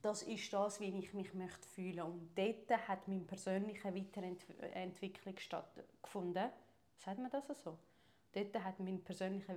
Das 0.02 0.22
ist 0.22 0.52
das, 0.52 0.80
wie 0.80 0.98
ich 0.98 1.14
mich 1.14 1.32
möchte 1.32 1.66
fühlen 1.68 2.00
Und 2.02 2.30
dort 2.36 2.88
hat 2.88 3.06
meine 3.06 3.20
persönliche 3.24 3.94
Weiterentwicklung 3.94 5.38
stattgefunden. 5.38 6.50
Sagt 6.96 7.18
man 7.18 7.30
das 7.30 7.46
so? 7.62 7.78
Dort 8.34 8.64
hat 8.64 8.80
mein 8.80 9.02
persönlicher, 9.02 9.56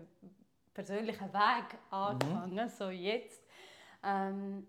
persönlicher 0.73 1.33
Weg 1.33 1.77
angefangen, 1.89 2.69
so 2.69 2.89
jetzt. 2.89 3.43
Ähm, 4.03 4.67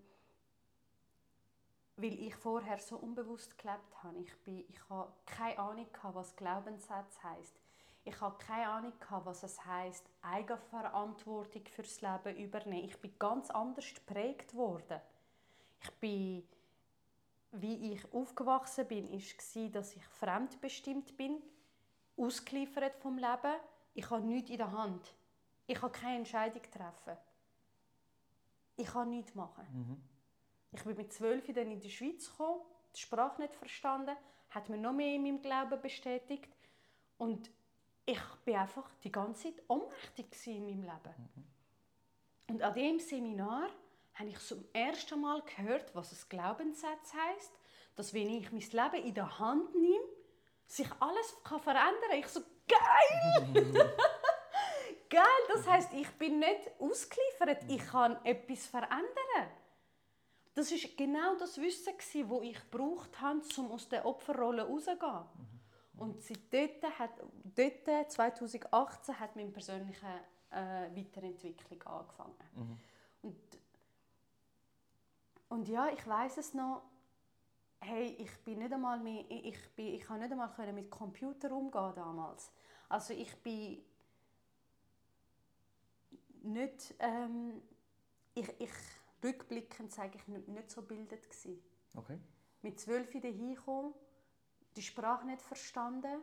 weil 2.01 2.13
ich 2.13 2.35
vorher 2.35 2.79
so 2.79 2.97
unbewusst 2.97 3.57
gelebt 3.57 4.03
habe. 4.03 4.17
Ich, 4.19 4.35
bin, 4.43 4.63
ich 4.69 4.89
habe 4.89 5.11
keine 5.25 5.59
Ahnung, 5.59 5.87
gehabt, 5.91 6.15
was 6.15 6.35
Glaubenssatz 6.35 7.21
heißt. 7.21 7.59
Ich 8.05 8.19
habe 8.21 8.37
keine 8.37 8.69
Ahnung, 8.69 8.93
gehabt, 8.99 9.25
was 9.25 9.43
es 9.43 9.63
heißt, 9.65 10.09
Eigenverantwortung 10.21 11.65
fürs 11.67 12.01
Leben 12.01 12.37
übernehmen. 12.37 12.85
Ich 12.85 12.97
bin 12.97 13.13
ganz 13.19 13.49
anders 13.49 13.93
geprägt 13.93 14.53
worden. 14.53 15.01
Ich 15.83 15.91
bin, 15.95 16.47
wie 17.51 17.93
ich 17.93 18.13
aufgewachsen 18.13 18.87
bin, 18.87 19.11
war, 19.11 19.69
dass 19.69 19.95
ich 19.95 20.05
fremdbestimmt 20.05 21.17
bin, 21.17 21.41
ausgeliefert 22.17 22.95
vom 22.97 23.17
Leben. 23.17 23.55
Ich 23.99 24.09
habe 24.09 24.25
nichts 24.25 24.49
in 24.49 24.57
der 24.57 24.71
Hand. 24.71 25.13
Ich 25.67 25.77
kann 25.77 25.91
keine 25.91 26.19
Entscheidung 26.19 26.61
treffen. 26.71 27.17
Ich 28.77 28.87
kann 28.87 29.09
nichts 29.09 29.35
machen. 29.35 30.01
Ich 30.71 30.81
bin 30.85 30.95
mit 30.95 31.11
zwölf 31.11 31.45
dann 31.47 31.69
in 31.69 31.81
die 31.81 31.91
Schweiz 31.91 32.29
gekommen, 32.31 32.61
die 32.95 33.01
Sprache 33.01 33.41
nicht 33.41 33.53
verstanden, 33.55 34.15
hat 34.51 34.69
mir 34.69 34.77
noch 34.77 34.93
mehr 34.93 35.13
in 35.15 35.23
meinem 35.23 35.41
Glauben 35.41 35.81
bestätigt 35.81 36.47
und 37.17 37.51
ich 38.05 38.21
bin 38.45 38.55
einfach 38.55 38.89
die 39.03 39.11
ganze 39.11 39.53
Zeit 39.53 39.63
ohnmächtig 39.67 40.47
in 40.47 40.65
meinem 40.65 40.83
Leben. 40.83 41.53
Und 42.47 42.61
an 42.61 42.73
dem 42.73 42.99
Seminar 43.01 43.69
habe 44.13 44.29
ich 44.29 44.39
zum 44.39 44.63
ersten 44.71 45.19
Mal 45.19 45.41
gehört, 45.41 45.93
was 45.93 46.13
es 46.13 46.29
Glaubenssatz 46.29 47.13
heißt, 47.13 47.51
dass 47.97 48.13
wenn 48.13 48.29
ich 48.29 48.49
mein 48.53 48.61
Leben 48.61 49.07
in 49.07 49.13
der 49.13 49.39
Hand 49.39 49.75
nehme, 49.75 50.07
sich 50.67 50.89
alles 51.01 51.35
kann 51.43 51.59
verändern. 51.59 52.11
Ich 52.17 52.27
so 52.27 52.39
geil. 52.69 53.63
geil, 55.09 55.41
das 55.53 55.67
heißt, 55.67 55.93
ich 55.93 56.09
bin 56.11 56.39
nicht 56.39 56.71
ausgeliefert, 56.79 57.65
ich 57.67 57.85
kann 57.85 58.23
etwas 58.23 58.67
verändern. 58.67 59.49
Das 60.53 60.71
ist 60.71 60.97
genau 60.97 61.35
das 61.35 61.57
Wissen, 61.57 61.93
das 61.97 62.15
ich 62.43 62.71
gebraucht 62.71 63.21
habe, 63.21 63.41
um 63.57 63.71
aus 63.71 63.87
der 63.87 64.05
Opferrolle 64.05 64.63
rauszugehen. 64.63 65.23
Und 65.97 66.21
seit 66.23 66.39
dort, 66.51 66.99
hat, 66.99 67.11
dort 67.55 68.11
2018 68.11 69.19
hat 69.19 69.35
meine 69.35 69.51
persönliche 69.51 70.07
äh, 70.51 70.95
Weiterentwicklung 70.95 71.81
angefangen. 71.83 72.79
Und, 73.21 73.37
und 75.49 75.67
ja, 75.67 75.89
ich 75.89 76.05
weiß 76.05 76.37
es 76.37 76.53
noch, 76.53 76.83
hey, 77.81 78.15
ich 78.19 78.37
bin 78.43 78.59
nicht 78.59 78.73
einmal 78.73 78.99
mehr, 78.99 79.25
ich, 79.29 79.75
bin, 79.75 79.93
ich 79.93 80.01
kann 80.01 80.19
nicht 80.19 80.31
einmal 80.31 80.51
können 80.53 80.75
mit 80.75 80.89
Computer 80.89 81.51
umgehen 81.51 81.93
damals. 81.95 82.51
Also 82.87 83.13
ich 83.13 83.35
bin 83.41 83.83
nicht, 86.41 86.95
ähm, 86.99 87.61
ich, 88.33 88.49
ich, 88.59 88.71
rückblickend 89.23 89.91
sage 89.91 90.17
ich, 90.17 90.27
nicht, 90.27 90.47
nicht 90.47 90.71
so 90.71 90.81
gebildet 90.81 91.29
gewesen. 91.29 91.61
Okay. 91.95 92.19
Mit 92.61 92.79
zwölf 92.79 93.11
dahin 93.11 93.55
gekommen, 93.55 93.93
die 94.75 94.81
Sprache 94.81 95.25
nicht 95.25 95.41
verstanden. 95.41 96.21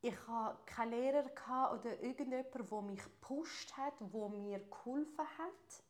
Ich 0.00 0.16
hatte 0.28 0.62
keinen 0.66 0.90
Lehrer 0.90 1.72
oder 1.72 2.02
irgendjemand, 2.02 2.54
der 2.54 2.82
mich 2.82 3.02
gepusht 3.02 3.76
hat, 3.76 3.94
der 4.00 4.28
mir 4.28 4.58
geholfen 4.58 5.26
hat, 5.38 5.84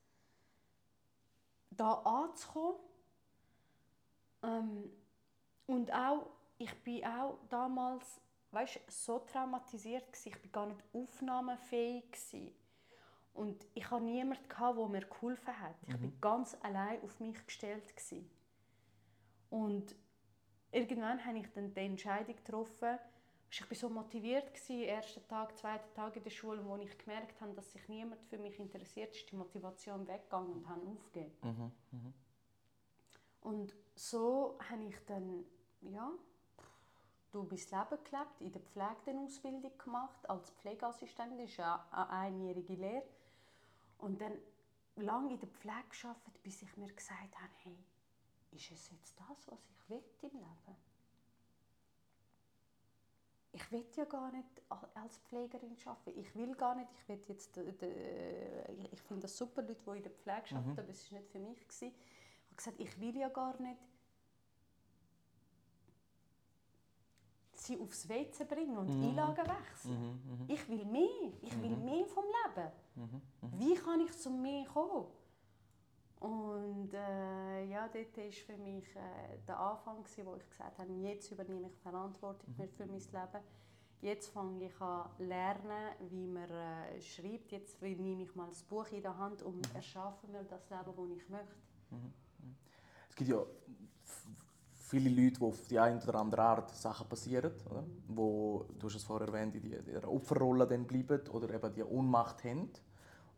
da 1.71 1.95
anzukommen. 1.95 2.79
Ähm, 4.45 4.91
und 5.67 5.93
auch, 5.93 6.27
ich 6.59 6.73
bin 6.85 7.05
auch 7.05 7.39
damals 7.49 8.21
weißt, 8.53 8.81
so 8.89 9.19
traumatisiert 9.21 10.13
gewesen. 10.13 10.29
ich 10.29 10.43
bin 10.43 10.53
gar 10.53 10.67
nicht 10.67 10.83
aufnahmefähig 10.93 12.05
gewesen. 12.13 12.55
und 13.35 13.67
ich 13.75 13.91
hatte 13.91 14.05
niemanden 14.05 14.49
der 14.49 14.89
mir 14.89 15.07
geholfen 15.07 15.61
hat. 15.61 15.75
Ich 15.89 15.97
bin 15.97 16.21
ganz 16.21 16.57
allein 16.63 17.03
auf 17.03 17.19
mich 17.21 17.45
gestellt 17.47 17.89
gewesen. 17.97 18.31
und 19.51 19.95
irgendwann 20.71 21.25
habe 21.25 21.39
ich 21.39 21.53
dann 21.53 21.73
die 21.75 21.81
Entscheidung 21.81 22.37
getroffen. 22.37 22.99
Ich 23.51 23.71
war 23.71 23.77
so 23.77 23.89
motiviert 23.89 24.53
gewesen, 24.53 24.83
ersten 24.83 25.27
Tag, 25.29 25.57
zweiten 25.57 25.95
Tag 25.95 26.17
in 26.17 26.25
der 26.25 26.31
Schule, 26.31 26.65
wo 26.65 26.77
ich 26.77 26.99
gemerkt 26.99 27.41
habe, 27.41 27.55
dass 27.55 27.73
sich 27.73 27.89
niemand 27.89 28.21
für 28.25 28.39
mich 28.39 28.59
interessiert, 28.59 29.15
ist 29.15 29.31
die 29.31 29.37
Motivation 29.37 30.07
weggegangen 30.09 30.53
und 30.53 30.69
habe 30.69 30.87
aufgegeben. 30.89 31.33
Mhm. 31.43 31.73
Mhm. 31.93 32.15
Und 33.45 33.75
so 33.95 34.59
habe 34.71 34.85
ich 34.85 34.97
dann, 35.07 35.45
ja, 35.83 36.11
du 37.31 37.45
bist 37.45 37.71
Leben 37.71 38.03
gelebt, 38.03 38.41
in 38.41 38.51
der 38.51 38.63
Pflege 38.63 39.11
eine 39.11 39.21
Ausbildung 39.21 39.77
gemacht, 39.79 40.29
als 40.31 40.51
Pflegeassistentin, 40.51 41.39
das 41.39 41.51
ist 41.51 41.59
ja 41.59 41.87
eine 41.91 42.09
einjährige 42.11 42.75
Lehre. 42.75 43.05
Und 43.99 44.21
dann 44.21 44.33
lange 44.97 45.35
in 45.35 45.39
der 45.41 45.49
Pflege 45.49 45.85
gearbeitet, 46.01 46.43
bis 46.43 46.63
ich 46.63 46.77
mir 46.79 46.91
gesagt 46.93 47.37
habe, 47.39 47.53
hey, 47.65 47.77
ist 48.53 48.71
es 48.71 48.91
jetzt 48.91 49.15
das, 49.21 49.47
was 49.51 49.59
ich 49.69 49.89
will 49.91 50.03
im 50.23 50.31
Leben? 50.39 50.77
Ich 53.53 53.71
will 53.71 53.87
ja 53.95 54.05
gar 54.07 54.33
nicht 54.33 54.63
als 54.95 55.19
Pflegerin 55.19 55.77
arbeiten. 55.85 56.19
Ich 56.19 56.35
will 56.35 56.55
gar 56.57 56.75
nicht. 56.75 56.89
Ich 56.93 57.09
will 57.09 57.21
jetzt, 57.29 57.57
ich 57.57 59.03
finde 59.03 59.23
das 59.23 59.37
super, 59.37 59.63
Leute, 59.63 59.77
die 59.85 59.97
in 59.99 60.03
der 60.03 60.13
Pflege 60.13 60.57
arbeiten, 60.57 60.71
Mhm. 60.73 60.79
aber 60.79 60.89
es 60.89 61.13
war 61.13 61.19
nicht 61.21 61.31
für 61.31 61.39
mich. 61.39 61.69
Gewesen. 61.69 61.95
Ich 62.57 62.67
habe 62.67 62.77
gesagt, 62.77 62.81
ich 62.81 63.01
will 63.01 63.17
ja 63.17 63.29
gar 63.29 63.61
nicht 63.61 63.79
sie 67.55 67.79
aufs 67.81 68.09
WC 68.09 68.45
bringen 68.45 68.77
und 68.77 68.89
Mhm. 68.95 69.05
Einlagen 69.09 69.47
wechseln. 69.47 70.01
Mhm. 70.27 70.37
Mhm. 70.45 70.45
Ich 70.49 70.69
will 70.69 70.85
mehr. 70.85 71.33
Ich 71.41 71.61
will 71.63 71.71
Mhm. 71.77 71.85
mehr 71.85 72.07
vom 72.07 72.25
Leben. 72.25 72.73
Mhm. 72.97 73.23
Mhm. 73.41 73.59
Wie 73.61 73.75
kann 73.75 74.01
ich 74.01 74.13
zum 74.19 74.41
mehr 74.43 74.67
kommen? 74.67 75.07
Und 76.21 76.93
äh, 76.95 77.65
ja, 77.67 77.89
dort 77.89 78.17
war 78.17 78.31
für 78.33 78.57
mich 78.59 78.85
äh, 78.97 79.39
der 79.47 79.59
Anfang, 79.59 80.03
gewesen, 80.03 80.27
wo 80.27 80.37
ich 80.37 80.49
gesagt 80.49 80.79
habe, 80.79 80.93
jetzt 80.93 81.31
übernehme 81.33 81.69
ich 81.69 81.77
Verantwortung 81.79 82.55
Mhm. 82.57 82.69
für 82.69 82.87
mein 82.87 82.99
Leben. 83.01 83.45
Jetzt 84.01 84.29
fange 84.29 84.67
ich 84.67 84.81
an 84.83 85.09
lernen, 85.19 85.95
wie 86.11 86.27
man 86.27 86.51
äh, 86.51 87.01
schreibt. 87.01 87.51
Jetzt 87.53 87.81
nehme 87.81 88.23
ich 88.23 88.35
mal 88.35 88.49
das 88.49 88.63
Buch 88.63 88.87
in 88.89 89.03
der 89.03 89.17
Hand 89.17 89.43
und 89.43 89.75
erschaffe 89.75 90.27
mir 90.29 90.45
das 90.45 90.69
Leben, 90.69 90.85
das 90.97 91.17
ich 91.23 91.29
möchte. 91.31 91.57
Es 93.15 93.19
gibt 93.19 93.31
ja 93.31 93.45
viele 94.75 95.09
Leute, 95.09 95.39
die 95.39 95.45
auf 95.45 95.69
die 95.69 95.79
eine 95.79 96.03
oder 96.03 96.17
andere 96.17 96.43
Art 96.43 96.75
Sachen 96.75 97.09
passieren, 97.09 97.53
oder? 97.71 97.85
wo, 98.09 98.67
du 98.77 98.89
hast 98.89 98.97
es 98.97 99.05
vorher 99.05 99.29
erwähnt, 99.29 99.55
in 99.55 99.71
der 99.85 100.11
Opferrolle 100.11 100.67
dann 100.67 100.85
bleiben 100.85 101.21
oder 101.29 101.49
eben 101.55 101.73
die 101.73 101.85
Ohnmacht 101.85 102.43
haben. 102.43 102.71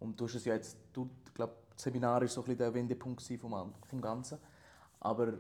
Und 0.00 0.18
du 0.18 0.25
hast 0.25 0.37
es 0.37 0.47
ja 0.47 0.54
jetzt, 0.54 0.78
du, 0.95 1.11
ich 1.26 1.35
glaube, 1.35 1.56
das 1.75 1.83
Seminar 1.83 2.23
war 2.23 2.26
so 2.26 2.40
ein 2.40 2.45
bisschen 2.45 2.59
der 2.59 2.73
Wendepunkt 2.73 3.23
vom, 3.38 3.75
vom 3.87 4.00
Ganzen. 4.00 4.38
Aber 4.99 5.35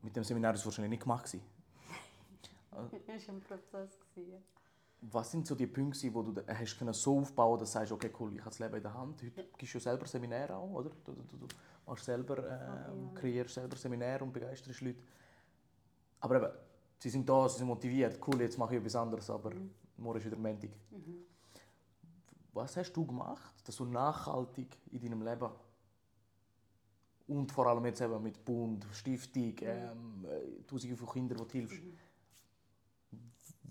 mit 0.00 0.16
dem 0.16 0.24
Seminar 0.24 0.52
war 0.52 0.54
es 0.54 0.64
wahrscheinlich 0.64 0.92
nicht 0.92 1.02
gemacht. 1.02 1.24
Das 1.24 1.34
war 2.72 3.34
ein 3.34 3.40
Prozess. 3.42 3.98
Was 5.02 5.30
sind 5.30 5.46
so 5.46 5.54
die 5.54 5.66
Punkte, 5.66 6.14
wo 6.14 6.22
du 6.22 6.42
hast 6.46 6.78
so 6.92 7.18
aufbauen 7.18 7.60
dass 7.60 7.72
du 7.72 7.78
sagst, 7.78 7.92
okay, 7.92 8.10
cool, 8.18 8.32
ich 8.32 8.40
habe 8.40 8.48
das 8.48 8.58
Leben 8.58 8.76
in 8.76 8.82
der 8.82 8.94
Hand. 8.94 9.22
Heute 9.22 9.44
gibst 9.58 9.74
du 9.74 9.78
ja 9.78 9.82
selber 9.82 10.06
Seminare 10.06 10.56
auch, 10.56 10.70
oder? 10.70 10.90
Du, 11.04 11.12
du, 11.12 11.36
du 11.36 11.48
machst 11.86 12.04
selber, 12.04 12.38
äh, 12.38 12.50
ja. 12.50 12.92
kreierst 13.14 13.54
selber 13.54 13.76
Seminare 13.76 14.24
und 14.24 14.32
begeisterst 14.32 14.80
Leute. 14.80 15.02
Aber 16.20 16.36
eben, 16.36 16.52
sie 16.98 17.10
sind 17.10 17.28
da, 17.28 17.48
sie 17.48 17.58
sind 17.58 17.66
motiviert. 17.66 18.18
Cool, 18.26 18.40
jetzt 18.40 18.58
mache 18.58 18.74
ich 18.74 18.80
etwas 18.80 18.96
anderes, 18.96 19.28
aber 19.30 19.52
morgen 19.96 20.18
ist 20.18 20.26
wieder 20.26 20.36
Montag. 20.36 20.70
Mhm. 20.90 21.24
Was 22.52 22.76
hast 22.76 22.92
du 22.92 23.06
gemacht, 23.06 23.54
dass 23.64 23.76
du 23.76 23.84
nachhaltig 23.84 24.76
in 24.90 25.00
deinem 25.00 25.22
Leben 25.22 25.50
und 27.28 27.50
vor 27.50 27.66
allem 27.66 27.84
jetzt 27.86 28.00
eben 28.00 28.22
mit 28.22 28.44
Bund, 28.44 28.86
Stiftung, 28.92 29.54
ähm, 29.62 30.24
äh, 30.24 30.62
Tausende 30.66 30.96
von 30.96 31.08
Kindern, 31.08 31.38
die 31.38 31.44
du 31.44 31.52
hilfst. 31.52 31.82
Mhm. 31.82 31.98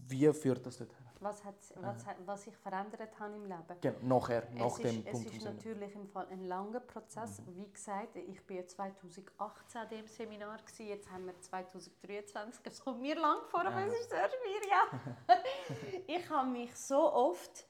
Wie 0.08 0.34
führt 0.34 0.66
das 0.66 0.78
dorthin? 0.78 1.11
Was, 1.22 1.44
hat, 1.46 1.56
was, 1.76 2.06
hat, 2.06 2.16
was 2.26 2.48
ich 2.48 2.58
verändert 2.58 3.20
habe 3.20 3.36
im 3.36 3.46
Leben? 3.46 3.78
Genau, 3.80 4.20
nachher, 4.20 4.48
nach 4.54 4.66
es 4.66 4.76
dem 4.78 4.98
ist, 4.98 5.12
Punkt. 5.12 5.28
Es 5.28 5.34
ist 5.36 5.46
natürlich 5.46 5.96
im 5.96 6.08
Fall 6.08 6.28
ein 6.32 6.46
langer 6.46 6.80
Prozess. 6.80 7.44
Wie 7.48 7.70
gesagt, 7.72 8.16
ich 8.16 8.46
bin 8.48 8.58
ja 8.58 8.66
2018 8.66 9.82
an 9.82 9.90
dem 9.90 10.08
Seminar 10.08 10.58
gewesen. 10.58 10.88
Jetzt 10.88 11.12
haben 11.12 11.28
wir 11.28 11.40
2023. 11.40 12.66
Es 12.66 12.80
kommt 12.80 13.02
mir 13.02 13.16
lang 13.16 13.38
vor, 13.50 13.62
aber 13.62 13.86
es 13.86 13.94
ist 13.94 14.10
sehr 14.10 14.30
ja. 14.68 15.00
ich 16.08 16.30
habe 16.30 16.50
mich 16.50 16.76
so 16.76 17.14
oft 17.14 17.68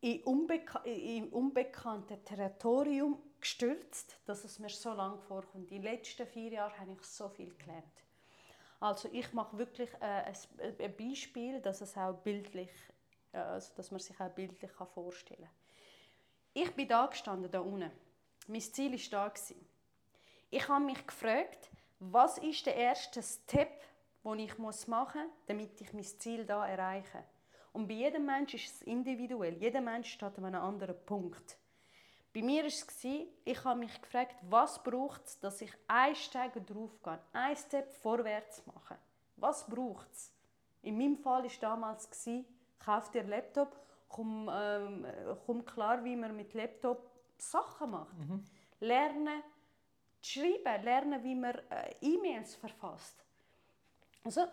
in, 0.00 0.22
unbeka 0.24 0.80
in 0.84 1.28
unbekannte 1.28 2.22
Territorium 2.22 3.18
gestürzt, 3.40 4.18
dass 4.26 4.44
es 4.44 4.58
mir 4.58 4.68
so 4.68 4.92
lang 4.92 5.18
vorkommt. 5.20 5.70
Die 5.70 5.78
letzten 5.78 6.26
vier 6.26 6.52
Jahre 6.52 6.78
habe 6.78 6.92
ich 6.92 7.02
so 7.02 7.28
viel 7.28 7.54
gelernt. 7.54 7.84
Also 8.80 9.08
ich 9.12 9.32
mache 9.32 9.58
wirklich 9.58 9.90
äh, 10.00 10.04
ein, 10.04 10.34
ein 10.78 10.96
Beispiel, 10.96 11.60
dass 11.60 11.80
es 11.80 11.96
auch 11.96 12.14
bildlich, 12.14 12.70
äh, 13.32 13.38
also 13.38 13.74
dass 13.74 13.90
man 13.90 14.00
sich 14.00 14.18
auch 14.20 14.30
bildlich 14.30 14.72
kann 14.72 14.86
vorstellen 14.86 15.42
kann. 15.42 15.54
Ich 16.54 16.74
bin 16.74 16.88
da 16.88 17.06
gestanden, 17.06 17.50
da 17.50 17.60
unten. 17.60 17.90
Mein 18.46 18.60
Ziel 18.60 18.92
war 18.92 19.10
da. 19.10 19.28
gewesen. 19.28 19.66
Ich 20.50 20.68
habe 20.68 20.84
mich 20.84 21.06
gefragt, 21.06 21.70
was 21.98 22.38
ist 22.38 22.66
der 22.66 22.76
erste 22.76 23.22
Step, 23.22 23.82
den 24.24 24.38
ich 24.38 24.56
machen 24.58 24.88
muss, 24.88 25.32
damit 25.46 25.80
ich 25.80 25.92
mein 25.92 26.04
Ziel 26.04 26.46
da 26.46 26.66
erreiche. 26.66 27.24
Und 27.72 27.86
bei 27.86 27.94
jedem 27.94 28.24
Menschen 28.24 28.56
ist 28.58 28.76
es 28.76 28.82
individuell. 28.82 29.56
Jeder 29.58 29.80
Mensch 29.80 30.12
steht 30.12 30.38
an 30.38 30.44
einem 30.46 30.62
anderen 30.62 30.96
Punkt. 31.04 31.58
Bei 32.34 32.42
mir 32.42 32.62
war 32.62 32.68
es, 32.68 32.86
ich 33.44 33.64
habe 33.64 33.80
mich 33.80 34.00
gefragt, 34.00 34.36
was 34.42 34.82
braucht 34.82 35.24
es, 35.24 35.40
dass 35.40 35.60
ich 35.62 35.72
einen 35.86 36.14
Steig 36.14 36.54
drauf 36.66 37.02
gehe, 37.02 37.18
einen 37.32 37.56
Step 37.56 37.90
vorwärts 37.90 38.62
mache. 38.66 38.98
Was 39.36 39.66
braucht 39.66 40.10
es? 40.12 40.32
In 40.82 40.98
meinem 40.98 41.16
Fall 41.16 41.44
war 41.44 41.50
damals, 41.60 42.08
kauf 42.78 43.10
dir 43.10 43.20
einen 43.20 43.30
Laptop, 43.30 43.76
komm, 44.08 44.50
ähm, 44.52 45.06
komm 45.46 45.64
klar, 45.64 46.04
wie 46.04 46.16
man 46.16 46.36
mit 46.36 46.54
Laptop 46.54 47.10
Sachen 47.38 47.90
macht. 47.90 48.16
Lernen 48.80 49.42
zu 50.20 50.40
schreiben, 50.40 50.84
lernen, 50.84 51.24
wie 51.24 51.34
man 51.34 51.54
äh, 51.70 51.94
E-Mails 52.00 52.54
verfasst. 52.56 53.24
Also, 54.24 54.46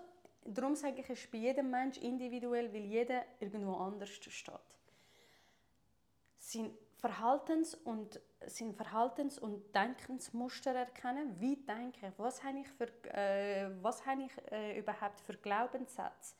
darum 0.44 0.76
sage 0.76 1.02
ich, 1.02 1.10
es 1.10 1.24
ist 1.24 1.32
bei 1.32 1.40
jedem 1.40 1.70
Mensch 1.70 1.98
individuell, 1.98 2.72
weil 2.74 2.86
jeder 2.86 3.26
irgendwo 3.40 3.76
anders 3.76 4.10
steht. 4.10 4.54
Sein 6.48 6.78
Verhaltens- 7.02 7.74
und, 7.74 8.22
sein 8.46 8.76
Verhaltens- 8.76 9.40
und 9.40 9.74
Denkensmuster 9.74 10.76
erkennen. 10.76 11.36
Wie 11.40 11.56
denke 11.56 12.08
ich? 12.08 12.14
Was 12.18 12.44
habe 12.44 12.60
ich, 12.60 12.68
für, 12.68 12.88
äh, 13.12 13.72
was 13.82 14.06
habe 14.06 14.22
ich 14.22 14.52
äh, 14.52 14.78
überhaupt 14.78 15.20
für 15.22 15.36
Glaubenssätze? 15.38 16.36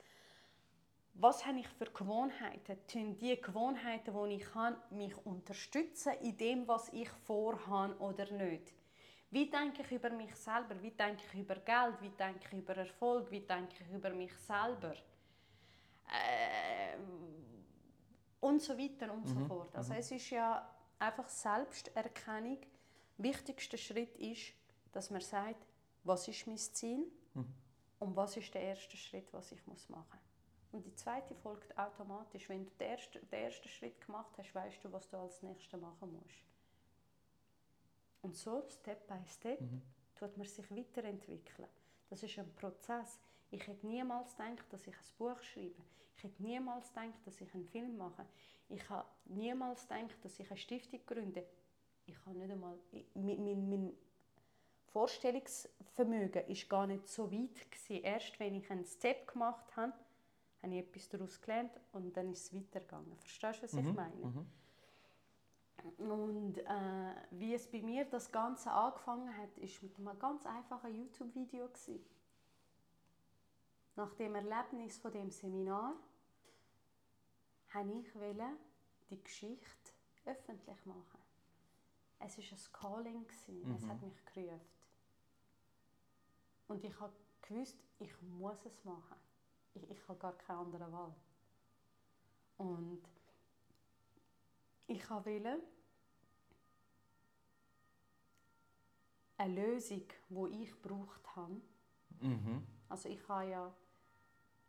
Was 1.16 1.44
habe 1.44 1.58
ich 1.60 1.68
für 1.70 1.86
Gewohnheiten? 1.86 2.78
Tun 2.88 3.18
die 3.18 3.42
Gewohnheiten, 3.42 4.14
die 4.14 4.36
ich 4.36 4.54
habe, 4.54 4.78
mich 4.92 5.18
unterstützen 5.26 6.14
in 6.22 6.38
dem, 6.38 6.68
was 6.68 6.94
ich 6.94 7.10
vorhabe 7.10 7.98
oder 7.98 8.32
nicht? 8.32 8.76
Wie 9.32 9.50
denke 9.50 9.82
ich 9.82 9.92
über 9.92 10.12
mich 10.12 10.36
selber? 10.36 10.80
Wie 10.84 10.92
denke 10.92 11.24
ich 11.26 11.40
über 11.40 11.56
Geld? 11.56 12.00
Wie 12.00 12.12
denke 12.12 12.42
ich 12.46 12.54
über 12.60 12.78
Erfolg? 12.78 13.32
Wie 13.32 13.42
denke 13.42 13.74
ich 13.82 13.92
über 13.92 14.12
mich 14.12 14.38
selber? 14.38 14.94
Äh, 16.08 16.96
und 18.46 18.62
so 18.62 18.78
weiter 18.78 19.12
und 19.12 19.28
so 19.28 19.40
fort. 19.48 19.76
Also 19.76 19.94
es 19.94 20.12
ist 20.12 20.30
ja 20.30 20.70
einfach 21.00 21.28
Selbsterkennung. 21.28 22.60
Wichtigster 23.18 23.78
Schritt 23.78 24.16
ist, 24.18 24.54
dass 24.92 25.10
man 25.10 25.22
sagt, 25.22 25.66
was 26.04 26.28
ist 26.28 26.46
mein 26.46 26.58
Ziel 26.58 27.12
und 28.00 28.16
was 28.16 28.38
ist 28.38 28.54
der 28.54 28.62
erste 28.62 28.96
Schritt, 28.98 29.34
was 29.34 29.52
ich 29.52 29.66
muss 29.66 29.90
machen. 29.90 30.20
Und 30.72 30.86
die 30.86 30.94
zweite 30.94 31.34
folgt 31.34 31.76
automatisch. 31.78 32.48
Wenn 32.48 32.66
du 32.66 32.72
den 32.80 32.90
ersten, 32.90 33.28
den 33.30 33.40
ersten 33.46 33.68
Schritt 33.68 34.00
gemacht 34.06 34.32
hast, 34.38 34.54
weißt 34.54 34.84
du, 34.84 34.92
was 34.92 35.08
du 35.10 35.18
als 35.18 35.42
nächstes 35.42 35.80
machen 35.80 36.14
musst. 36.14 36.44
Und 38.22 38.36
so, 38.36 38.64
Step 38.70 39.08
by 39.08 39.20
Step, 39.28 39.60
tut 40.16 40.38
man 40.38 40.46
sich 40.46 40.70
weiterentwickeln. 40.70 41.70
Das 42.10 42.22
ist 42.22 42.38
ein 42.38 42.54
Prozess. 42.56 43.20
Ich 43.56 43.68
hätte 43.68 43.88
niemals 43.88 44.36
gedacht, 44.36 44.66
dass 44.70 44.86
ich 44.86 44.94
ein 44.94 45.18
Buch 45.18 45.42
schreibe. 45.42 45.82
Ich 46.18 46.24
hätte 46.24 46.44
niemals 46.44 46.90
gedacht, 46.94 47.26
dass 47.26 47.40
ich 47.40 47.54
einen 47.54 47.66
Film 47.66 47.98
mache. 47.98 48.26
Ich 48.68 48.90
habe 48.90 49.08
niemals 49.26 49.88
gedacht, 49.88 50.18
dass 50.24 50.38
ich 50.40 50.50
eine 50.50 50.58
Stiftung 50.58 51.00
gründe. 51.06 51.46
Ich 52.06 52.18
habe 52.26 52.38
nicht 52.38 52.52
einmal... 52.52 52.78
Mein, 53.14 53.44
mein, 53.46 53.70
mein 53.70 53.94
Vorstellungsvermögen 54.88 56.48
ist 56.48 56.70
gar 56.70 56.86
nicht 56.86 57.08
so 57.08 57.32
weit 57.32 57.72
gewesen. 57.72 58.04
Erst 58.04 58.40
wenn 58.40 58.56
ich 58.56 58.70
einen 58.70 58.86
Step 58.86 59.32
gemacht 59.32 59.76
habe, 59.76 59.94
habe 60.62 60.74
ich 60.74 60.80
etwas 60.80 61.10
daraus 61.10 61.42
gelernt 61.42 61.72
und 61.94 62.16
dann 62.16 62.32
ist 62.32 62.46
es 62.46 62.54
weitergegangen. 62.54 63.16
Verstehst 63.18 63.60
du, 63.60 63.68
was 63.68 63.74
ich 63.74 63.94
meine? 63.94 64.46
Und 65.98 66.58
äh, 66.58 67.16
wie 67.32 67.54
es 67.54 67.68
bei 67.68 67.82
mir 67.82 68.06
das 68.06 68.32
Ganze 68.32 68.72
angefangen 68.72 69.36
hat, 69.38 69.58
ist 69.60 69.82
mit 69.84 69.98
einem 69.98 70.18
ganz 70.20 70.46
einfachen 70.46 70.94
YouTube-Video 70.94 71.68
gewesen. 71.68 72.04
Nach 73.96 74.14
dem 74.16 74.36
Erlebnis 74.36 74.98
von 74.98 75.12
dem 75.12 75.32
Seminar 75.32 75.96
wollte 77.74 77.94
ich 77.94 79.10
die 79.10 79.24
Geschichte 79.24 79.92
öffentlich 80.26 80.86
machen. 80.86 81.20
Es 82.20 82.38
war 82.38 82.44
ein 82.44 82.74
Calling, 82.74 83.28
gewesen. 83.28 83.76
es 83.76 83.88
hat 83.88 84.02
mich 84.02 84.26
gerufen. 84.26 84.62
Und 86.68 86.84
ich 86.84 87.00
habe 87.00 87.14
gewusst, 87.42 87.78
ich 88.00 88.22
muss 88.22 88.66
es 88.66 88.84
machen. 88.84 89.18
Ich, 89.74 89.90
ich 89.90 90.08
habe 90.08 90.18
gar 90.20 90.34
keine 90.34 90.60
andere 90.60 90.92
Wahl. 90.92 91.16
Und 92.58 93.04
ich 94.88 95.10
wollte 95.10 95.62
eine 99.38 99.54
Lösung, 99.54 100.04
die 100.30 100.64
ich 100.64 100.72
gebraucht 100.82 101.36
habe. 101.36 101.62
Mhm. 102.22 102.66
Also 102.90 103.10
ich 103.10 103.28
habe 103.28 103.50
ja 103.50 103.74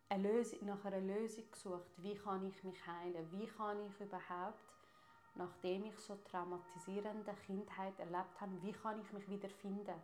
eine 0.09 0.33
Lösung, 0.33 0.65
nach 0.67 0.85
einer 0.85 1.01
Lösung 1.01 1.45
gesucht. 1.51 1.91
Wie 1.99 2.15
kann 2.15 2.47
ich 2.47 2.63
mich 2.65 2.87
heilen? 2.87 3.31
Wie 3.33 3.47
kann 3.47 3.79
ich 3.87 4.01
überhaupt, 4.01 4.65
nachdem 5.35 5.85
ich 5.85 5.99
so 5.99 6.17
traumatisierende 6.31 7.35
Kindheit 7.47 7.99
erlebt 7.99 8.41
habe, 8.41 8.63
wie 8.63 8.73
kann 8.73 9.01
ich 9.01 9.13
mich 9.13 9.29
wieder 9.29 9.49
finden? 9.49 9.95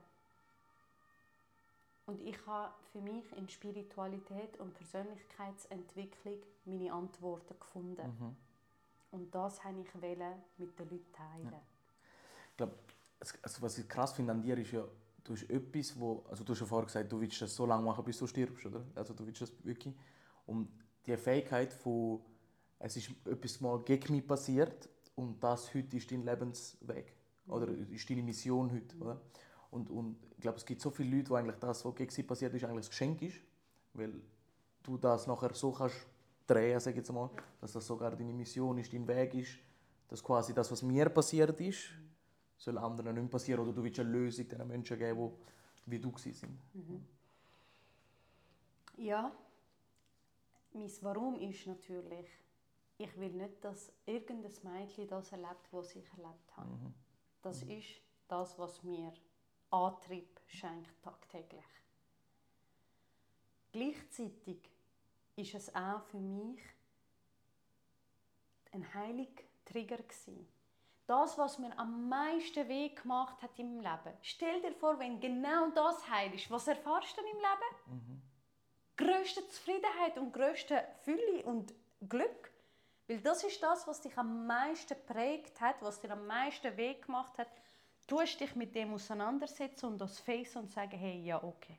Und 2.06 2.20
ich 2.20 2.36
habe 2.46 2.74
für 2.90 3.00
mich 3.00 3.30
in 3.36 3.48
Spiritualität 3.48 4.58
und 4.58 4.74
Persönlichkeitsentwicklung 4.74 6.42
meine 6.64 6.92
Antworten 6.92 7.58
gefunden. 7.58 8.36
Und 9.12 9.32
das 9.34 9.64
wollte 9.64 9.80
ich 9.80 9.94
mit 10.58 10.78
den 10.78 10.88
Leuten 10.88 11.12
teilen. 11.12 11.54
Ich 12.50 12.56
glaube, 12.56 12.74
also 13.20 13.62
was 13.62 13.78
ich 13.78 13.88
krass 13.88 14.12
finde 14.14 14.32
an 14.32 14.42
dir 14.42 14.58
ist 14.58 14.72
ja, 14.72 14.84
du 15.24 15.34
hast 15.34 15.48
etwas, 15.48 15.98
wo, 15.98 16.24
also 16.28 16.44
du 16.44 16.52
hast 16.52 16.60
ja 16.60 16.66
vorher 16.66 16.86
gesagt, 16.86 17.10
du 17.12 17.20
willst 17.20 17.40
das 17.40 17.54
so 17.54 17.66
lange 17.66 17.84
machen, 17.84 18.04
bis 18.04 18.18
du 18.18 18.26
stirbst, 18.26 18.66
oder? 18.66 18.84
Also 18.94 19.14
du 19.14 19.26
willst 19.26 19.42
das 19.42 19.52
wirklich. 19.62 19.94
Und 20.46 20.68
die 21.06 21.16
Fähigkeit 21.16 21.72
von, 21.72 22.20
es 22.78 22.96
ist 22.96 23.10
etwas 23.24 23.60
mal 23.60 23.80
gegen 23.82 24.14
mich 24.14 24.26
passiert 24.26 24.88
und 25.14 25.42
das 25.42 25.72
heute 25.74 25.96
ist 25.96 26.10
dein 26.10 26.24
Lebensweg. 26.24 27.14
Oder 27.46 27.68
ist 27.68 28.08
deine 28.08 28.22
Mission 28.22 28.72
heute, 28.72 28.96
oder? 28.98 29.20
Und, 29.70 29.90
und 29.90 30.16
ich 30.36 30.42
glaube, 30.42 30.58
es 30.58 30.66
gibt 30.66 30.80
so 30.80 30.90
viele 30.90 31.16
Leute, 31.16 31.28
die 31.28 31.34
eigentlich 31.34 31.56
das, 31.56 31.84
was 31.84 31.94
gegen 31.94 32.10
sie 32.10 32.22
passiert 32.22 32.52
ist, 32.54 32.64
eigentlich 32.64 32.86
ein 32.86 32.90
Geschenk 32.90 33.22
ist. 33.22 33.36
Weil 33.94 34.14
du 34.82 34.96
das 34.98 35.26
nachher 35.26 35.54
so 35.54 35.72
kannst 35.72 36.06
drehen, 36.46 36.78
sag 36.78 36.94
jetzt 36.96 37.12
mal, 37.12 37.30
dass 37.60 37.72
das 37.72 37.86
sogar 37.86 38.10
deine 38.10 38.32
Mission 38.32 38.78
ist, 38.78 38.92
dein 38.92 39.06
Weg 39.06 39.34
ist, 39.34 39.58
dass 40.08 40.22
quasi 40.22 40.52
das, 40.52 40.70
was 40.70 40.82
mir 40.82 41.08
passiert 41.08 41.58
ist, 41.60 41.84
soll 42.62 42.78
anderen 42.78 43.14
nicht 43.14 43.30
passieren 43.30 43.60
oder 43.60 43.72
du 43.72 43.82
willst 43.82 43.98
eine 43.98 44.10
Lösung 44.10 44.46
den 44.46 44.66
Menschen 44.68 44.98
geben, 44.98 45.32
die 45.84 45.90
wie 45.90 45.98
du 45.98 46.12
sind. 46.16 46.58
Ja, 48.96 49.32
mein 50.72 50.90
Warum 51.00 51.40
ist 51.40 51.66
natürlich, 51.66 52.28
ich 52.98 53.18
will 53.18 53.32
nicht, 53.32 53.64
dass 53.64 53.92
irgendein 54.06 54.52
Mädchen 54.62 55.08
das 55.08 55.32
erlebt, 55.32 55.72
was 55.72 55.96
ich 55.96 56.08
erlebt 56.12 56.56
habe. 56.56 56.92
Das 57.42 57.62
ist 57.62 58.00
das, 58.28 58.56
was 58.58 58.82
mir 58.84 59.12
Antrieb 59.70 60.40
schenkt 60.46 61.02
tagtäglich. 61.02 61.64
Gleichzeitig 63.72 64.70
ist 65.34 65.54
es 65.54 65.74
auch 65.74 66.02
für 66.02 66.20
mich 66.20 66.60
ein 68.70 68.94
heiliger 68.94 69.42
Trigger 69.64 69.96
gewesen. 69.96 70.46
Das, 71.12 71.36
was 71.36 71.58
mir 71.58 71.78
am 71.78 72.08
meisten 72.08 72.66
weh 72.68 72.88
gemacht 72.88 73.42
hat 73.42 73.58
im 73.58 73.80
Leben. 73.80 74.16
Stell 74.22 74.62
dir 74.62 74.72
vor, 74.72 74.98
wenn 74.98 75.20
genau 75.20 75.68
das 75.68 76.08
heil 76.08 76.32
ist, 76.32 76.50
was 76.50 76.66
erfahrst 76.66 77.14
du 77.14 77.20
dann 77.20 77.30
im 77.30 77.36
Leben? 77.36 78.22
größte 78.96 79.46
Zufriedenheit 79.48 80.16
und 80.16 80.32
größte 80.32 80.82
Fülle 81.02 81.42
und 81.44 81.74
Glück. 82.08 82.50
Weil 83.08 83.20
das 83.20 83.44
ist 83.44 83.62
das, 83.62 83.86
was 83.86 84.00
dich 84.00 84.16
am 84.16 84.46
meisten 84.46 84.96
prägt 85.04 85.60
hat, 85.60 85.82
was 85.82 86.00
dir 86.00 86.12
am 86.12 86.26
meisten 86.26 86.74
Weg 86.78 87.04
gemacht 87.04 87.36
hat. 87.36 87.48
tust 88.06 88.40
dich 88.40 88.54
mit 88.54 88.74
dem 88.74 88.94
auseinandersetzen 88.94 89.86
und 89.86 89.98
das 89.98 90.18
Face 90.18 90.56
und 90.56 90.70
sagen, 90.70 90.98
hey, 90.98 91.20
ja, 91.22 91.44
okay. 91.44 91.78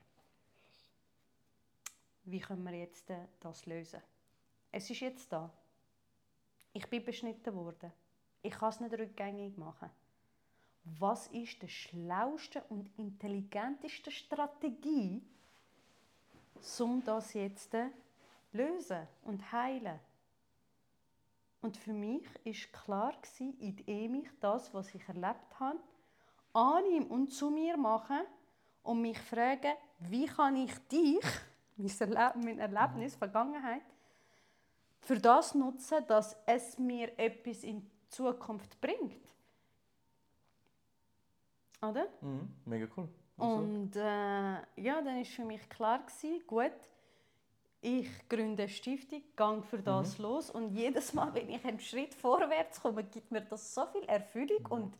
Wie 2.22 2.38
können 2.38 2.62
wir 2.62 2.78
jetzt 2.78 3.10
äh, 3.10 3.26
das 3.40 3.66
lösen? 3.66 4.00
Es 4.70 4.88
ist 4.88 5.00
jetzt 5.00 5.32
da. 5.32 5.50
Ich 6.72 6.88
bin 6.88 7.04
beschnitten 7.04 7.52
worden. 7.56 7.92
Ich 8.44 8.52
kann 8.52 8.68
es 8.68 8.78
nicht 8.78 8.92
rückgängig 8.92 9.56
machen. 9.56 9.88
Was 10.84 11.28
ist 11.28 11.62
die 11.62 11.68
schlauste 11.68 12.62
und 12.68 12.90
intelligenteste 12.98 14.10
Strategie, 14.10 15.22
um 16.78 17.02
das 17.02 17.32
jetzt 17.32 17.70
zu 17.70 17.90
lösen 18.52 19.08
und 19.22 19.50
heilen? 19.50 19.98
Und 21.62 21.78
für 21.78 21.94
mich 21.94 22.26
ist 22.44 22.70
klar 22.70 23.14
indem 23.38 24.16
ich 24.16 24.28
das, 24.40 24.74
was 24.74 24.94
ich 24.94 25.08
erlebt 25.08 25.58
habe, 25.58 25.80
annehme 26.52 27.06
und 27.06 27.32
zu 27.32 27.48
mir 27.48 27.78
mache 27.78 28.26
und 28.82 29.00
mich 29.00 29.18
frage, 29.18 29.72
wie 30.00 30.26
kann 30.26 30.56
ich 30.56 30.76
dich, 30.88 31.24
mein 32.36 32.58
Erlebnis, 32.58 33.16
Vergangenheit, 33.16 33.80
für 35.00 35.18
das 35.18 35.54
nutzen, 35.54 36.06
dass 36.06 36.36
es 36.44 36.78
mir 36.78 37.18
etwas 37.18 37.64
in 37.64 37.90
Zukunft 38.14 38.80
bringt. 38.80 39.28
Oder? 41.82 42.06
Mhm, 42.20 42.48
mega 42.64 42.86
cool. 42.96 43.08
Also. 43.36 43.56
Und 43.56 43.96
äh, 43.96 44.00
ja, 44.00 45.02
dann 45.02 45.16
war 45.18 45.24
für 45.24 45.44
mich 45.44 45.68
klar, 45.68 46.00
gewesen, 46.00 46.46
gut, 46.46 46.72
ich 47.80 48.08
gründe 48.28 48.62
eine 48.62 48.72
Stiftung, 48.72 49.22
gehe 49.36 49.62
für 49.62 49.78
das 49.78 50.18
mhm. 50.18 50.24
los 50.24 50.50
und 50.50 50.74
jedes 50.74 51.12
Mal, 51.12 51.34
wenn 51.34 51.50
ich 51.50 51.64
einen 51.64 51.80
Schritt 51.80 52.14
vorwärts 52.14 52.80
komme, 52.80 53.04
gibt 53.04 53.30
mir 53.30 53.42
das 53.42 53.74
so 53.74 53.84
viel 53.86 54.04
Erfüllung 54.04 54.62
mhm. 54.62 54.72
und 54.72 54.98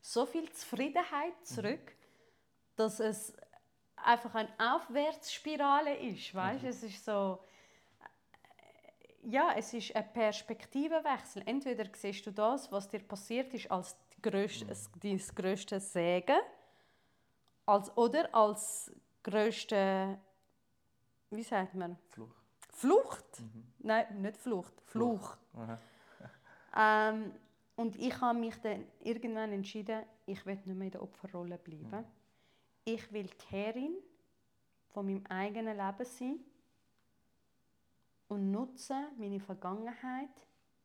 so 0.00 0.26
viel 0.26 0.50
Zufriedenheit 0.50 1.38
mhm. 1.40 1.44
zurück, 1.44 1.86
mhm. 1.86 2.76
dass 2.76 3.00
es 3.00 3.36
einfach 3.96 4.34
eine 4.34 4.50
Aufwärtsspirale 4.58 5.96
ist, 5.96 6.34
weißt? 6.34 6.62
Mhm. 6.62 6.68
Es 6.68 6.82
ist 6.82 7.04
so 7.04 7.38
ja, 9.24 9.52
es 9.56 9.72
ist 9.74 9.94
ein 9.94 10.12
Perspektivenwechsel. 10.12 11.42
Entweder 11.46 11.86
siehst 11.94 12.26
du 12.26 12.32
das, 12.32 12.70
was 12.70 12.88
dir 12.88 13.00
passiert 13.00 13.52
ist, 13.54 13.70
als 13.70 13.96
grösste, 14.20 14.66
mhm. 14.66 15.00
dein 15.00 15.22
grösstes 15.34 15.92
Segen, 15.92 16.40
als, 17.66 17.96
oder 17.96 18.34
als 18.34 18.92
grösste, 19.22 20.18
wie 21.30 21.42
sagt 21.42 21.74
man? 21.74 21.96
Flucht. 22.08 22.36
Flucht? 22.70 23.40
Mhm. 23.40 23.64
Nein, 23.78 24.22
nicht 24.22 24.36
Flucht, 24.36 24.80
Flucht. 24.82 25.38
Flucht. 25.52 25.78
Ähm, 26.76 27.32
und 27.76 27.96
ich 27.96 28.20
habe 28.20 28.38
mich 28.38 28.60
dann 28.60 28.84
irgendwann 29.00 29.52
entschieden, 29.52 30.02
ich 30.26 30.44
will 30.44 30.56
nicht 30.56 30.66
mehr 30.66 30.86
in 30.86 30.90
der 30.90 31.02
Opferrolle 31.02 31.58
bleiben. 31.58 31.88
Mhm. 31.88 32.04
Ich 32.84 33.12
will 33.12 33.26
die 33.28 33.54
Herrin 33.54 33.96
von 34.88 35.06
meinem 35.06 35.24
eigenen 35.26 35.76
Leben 35.76 36.04
sein 36.04 36.40
und 38.34 38.50
nutze 38.50 38.94
meine 39.16 39.40
Vergangenheit, 39.40 40.28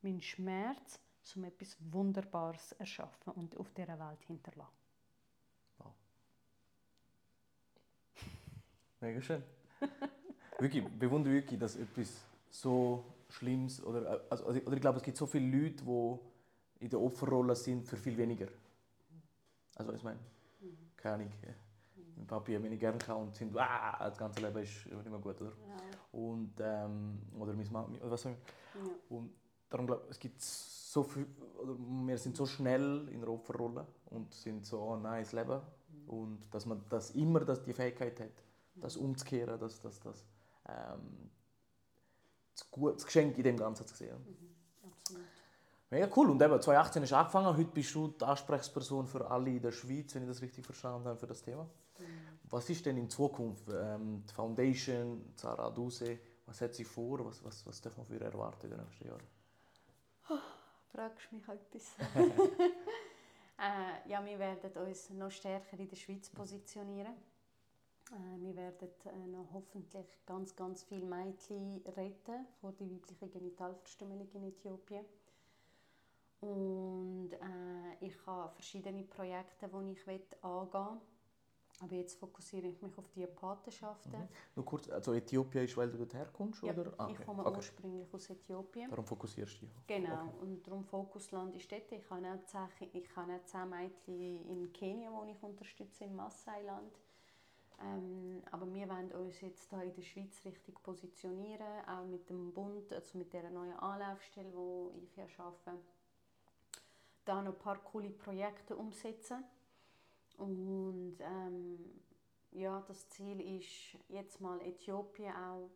meinen 0.02 0.22
Schmerz, 0.22 1.00
um 1.36 1.44
etwas 1.44 1.78
Wunderbares 1.92 2.70
zu 2.70 2.80
erschaffen 2.80 3.34
und 3.34 3.58
auf 3.58 3.72
dieser 3.74 4.00
Welt 4.00 4.24
hinterlassen. 4.26 4.88
Wow. 5.78 5.94
Mega 9.02 9.22
schön. 9.22 9.44
wirklich, 10.60 10.84
bewundere 10.88 11.34
wirklich, 11.34 11.60
dass 11.60 11.76
etwas 11.76 12.24
so 12.50 13.04
Schlimmes 13.30 13.84
oder, 13.84 14.22
also, 14.30 14.46
oder 14.46 14.74
ich 14.74 14.82
glaube, 14.82 14.98
es 14.98 15.04
gibt 15.04 15.18
so 15.18 15.28
viele 15.28 15.46
Leute, 15.46 15.84
die 15.84 16.84
in 16.86 16.90
der 16.90 17.00
Opferrolle 17.00 17.56
sind 17.56 17.88
für 17.88 17.98
viel 17.98 18.18
weniger. 18.18 18.48
Also 19.76 19.94
ich 19.94 20.04
meine, 20.04 20.20
keine 20.98 21.16
Ahnung. 21.16 21.32
Mein 22.20 22.28
Papi 22.28 22.54
hat 22.54 22.62
mich 22.62 22.72
nicht 22.72 22.82
gerne 22.82 22.98
gehabt 22.98 23.20
und 23.20 23.34
sind, 23.34 23.58
ah, 23.58 23.98
das 24.10 24.18
ganze 24.18 24.42
Leben 24.42 24.62
ist 24.62 24.86
nicht 24.86 25.10
mehr 25.10 25.20
gut, 25.20 25.40
oder? 25.40 25.52
Ja. 25.52 26.20
Und, 26.20 26.54
ähm, 26.60 27.20
oder 27.40 27.54
meine 27.54 27.70
Mama, 27.70 27.88
was 28.02 28.26
ja. 28.26 28.32
Und 29.08 29.32
darum 29.70 29.88
glaube 29.88 30.04
ich, 30.06 30.12
es 30.12 30.20
gibt 30.20 30.42
so 30.42 31.04
viel, 31.04 31.26
oder 31.58 31.76
wir 31.78 32.18
sind 32.18 32.36
so 32.36 32.46
schnell 32.46 33.08
in 33.10 33.22
der 33.22 33.30
Opferrolle 33.30 33.88
und 34.08 34.34
sind 34.34 34.66
so, 34.66 34.82
oh 34.82 34.96
nein, 34.98 35.24
das 35.24 35.32
Leben. 35.32 35.62
Mhm. 35.62 36.10
Und 36.10 36.54
dass 36.54 36.66
man 36.66 36.84
das 36.90 37.12
immer 37.12 37.40
dass 37.40 37.64
die 37.64 37.74
Fähigkeit 37.74 38.20
hat, 38.20 38.44
das 38.76 38.98
umzukehren, 38.98 39.58
das, 39.58 39.80
das, 39.80 40.00
das, 40.02 40.26
ähm, 40.68 41.32
das, 42.54 42.70
gut, 42.70 42.96
das 42.96 43.06
Geschenk 43.06 43.38
in 43.38 43.44
dem 43.44 43.58
Ganzen 43.58 43.88
zu 43.88 43.96
sehen. 43.96 44.18
Mhm. 44.18 44.90
Absolut. 44.92 45.26
Mega 45.90 46.10
cool. 46.18 46.30
Und 46.32 46.42
eben, 46.42 46.62
2018 46.62 47.04
ist 47.04 47.14
angefangen. 47.14 47.56
Heute 47.56 47.72
bist 47.72 47.96
du 47.96 48.10
die 48.10 48.26
Ansprechperson 48.26 49.08
für 49.08 49.30
alle 49.32 49.52
in 49.52 49.62
der 49.62 49.72
Schweiz, 49.72 50.14
wenn 50.14 50.24
ich 50.24 50.28
das 50.28 50.42
richtig 50.42 50.66
verstanden 50.66 51.08
habe, 51.08 51.18
für 51.18 51.28
das 51.28 51.42
Thema. 51.42 51.66
Mhm. 52.00 52.40
Was 52.50 52.70
ist 52.70 52.86
denn 52.86 52.98
in 52.98 53.10
Zukunft? 53.10 53.68
Ähm, 53.70 54.24
die 54.28 54.34
Foundation, 54.34 55.34
Zara 55.36 55.70
Duse, 55.70 56.20
was 56.46 56.62
hat 56.62 56.74
sie 56.74 56.84
vor? 56.84 57.26
Was, 57.26 57.44
was, 57.44 57.66
was 57.66 57.82
darf 57.82 57.98
man 57.98 58.06
für 58.08 58.20
erwarten 58.20 58.66
in 58.66 58.72
den 58.72 58.86
nächsten 58.86 59.08
Jahren? 59.08 59.28
Oh, 60.30 60.40
fragst 60.92 61.32
mich 61.32 61.48
etwas. 61.48 61.96
äh, 62.16 64.10
ja, 64.10 64.26
wir 64.26 64.40
werden 64.40 64.72
uns 64.84 65.10
noch 65.12 65.32
stärker 65.32 65.78
in 65.78 65.88
der 65.88 65.96
Schweiz 65.96 66.30
positionieren. 66.30 67.14
Äh, 68.12 68.42
wir 68.42 68.56
werden 68.56 68.90
äh, 69.06 69.28
noch 69.28 69.48
hoffentlich 69.54 70.08
ganz, 70.26 70.56
ganz 70.56 70.84
viele 70.84 71.06
Mädchen 71.06 71.82
retten 71.96 72.48
vor 72.60 72.72
der 72.72 72.90
weiblichen 72.90 73.30
Genitalverstümmelung 73.30 74.30
in 74.34 74.44
Äthiopien. 74.46 75.06
Und 76.42 77.32
äh, 77.34 78.06
ich 78.06 78.16
habe 78.26 78.52
verschiedene 78.54 79.04
Projekte, 79.04 79.68
die 79.68 79.92
ich 79.92 80.08
angehen 80.44 80.74
will. 80.74 81.02
Aber 81.82 81.96
jetzt 81.96 82.20
fokussiere 82.20 82.68
ich 82.68 82.82
mich 82.82 82.98
auf 82.98 83.10
die 83.10 83.26
Patenschaften. 83.26 84.20
Mhm. 84.20 84.28
Nur 84.56 84.66
kurz, 84.66 84.90
also 84.90 85.14
Äthiopien 85.14 85.64
ist, 85.64 85.78
weil 85.78 85.90
du 85.90 85.98
dort 85.98 86.14
herkommst? 86.14 86.62
Ja, 86.64 86.74
oder? 86.74 86.94
Ah, 86.98 87.06
okay. 87.06 87.16
ich 87.18 87.26
komme 87.26 87.46
okay. 87.46 87.58
ursprünglich 87.58 88.14
aus 88.14 88.30
Äthiopien. 88.30 88.90
Darum 88.90 89.06
fokussierst 89.06 89.62
du 89.62 89.66
dich? 89.66 89.88
Genau, 89.88 90.26
okay. 90.26 90.42
und 90.42 90.68
darum 90.68 90.84
Fokusland 90.84 91.56
ist 91.56 91.72
dort. 91.72 91.92
Ich 91.92 92.10
habe 92.10 92.28
auch 92.28 92.44
zehn, 92.46 92.90
ich 92.94 93.16
habe 93.16 93.34
auch 93.34 93.46
zehn 93.46 93.70
Mädchen 93.70 94.50
in 94.50 94.74
Kenia, 94.74 95.10
die 95.26 95.32
ich 95.32 95.44
unterstütze, 95.44 96.04
im 96.04 96.16
Massailand. 96.16 97.00
Ähm, 97.82 98.42
aber 98.52 98.74
wir 98.74 98.90
wollen 98.90 99.12
uns 99.14 99.40
jetzt 99.40 99.70
hier 99.70 99.84
in 99.84 99.94
der 99.94 100.02
Schweiz 100.02 100.44
richtig 100.44 100.84
positionieren, 100.84 101.86
auch 101.88 102.06
mit 102.06 102.30
dem 102.30 102.52
Bund, 102.52 102.92
also 102.92 103.18
mit 103.18 103.32
der 103.32 103.50
neuen 103.50 103.78
Anlaufstelle, 103.78 104.52
die 104.52 105.06
ich 105.06 105.16
ja 105.16 105.26
arbeite 105.38 105.80
da 107.30 107.42
noch 107.44 107.54
ein 107.54 107.60
paar 107.60 107.78
coole 107.78 108.10
Projekte 108.10 108.76
umsetzen. 108.76 109.44
Und 110.40 111.18
ähm, 111.20 111.78
ja, 112.52 112.82
das 112.88 113.08
Ziel 113.10 113.40
ist 113.42 113.98
jetzt 114.08 114.40
mal 114.40 114.60
Äthiopien 114.62 115.36
auch. 115.36 115.70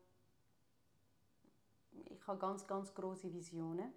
Ich 2.09 2.25
habe 2.25 2.39
ganz, 2.39 2.65
ganz 2.65 2.93
große 2.93 3.31
Visionen. 3.33 3.91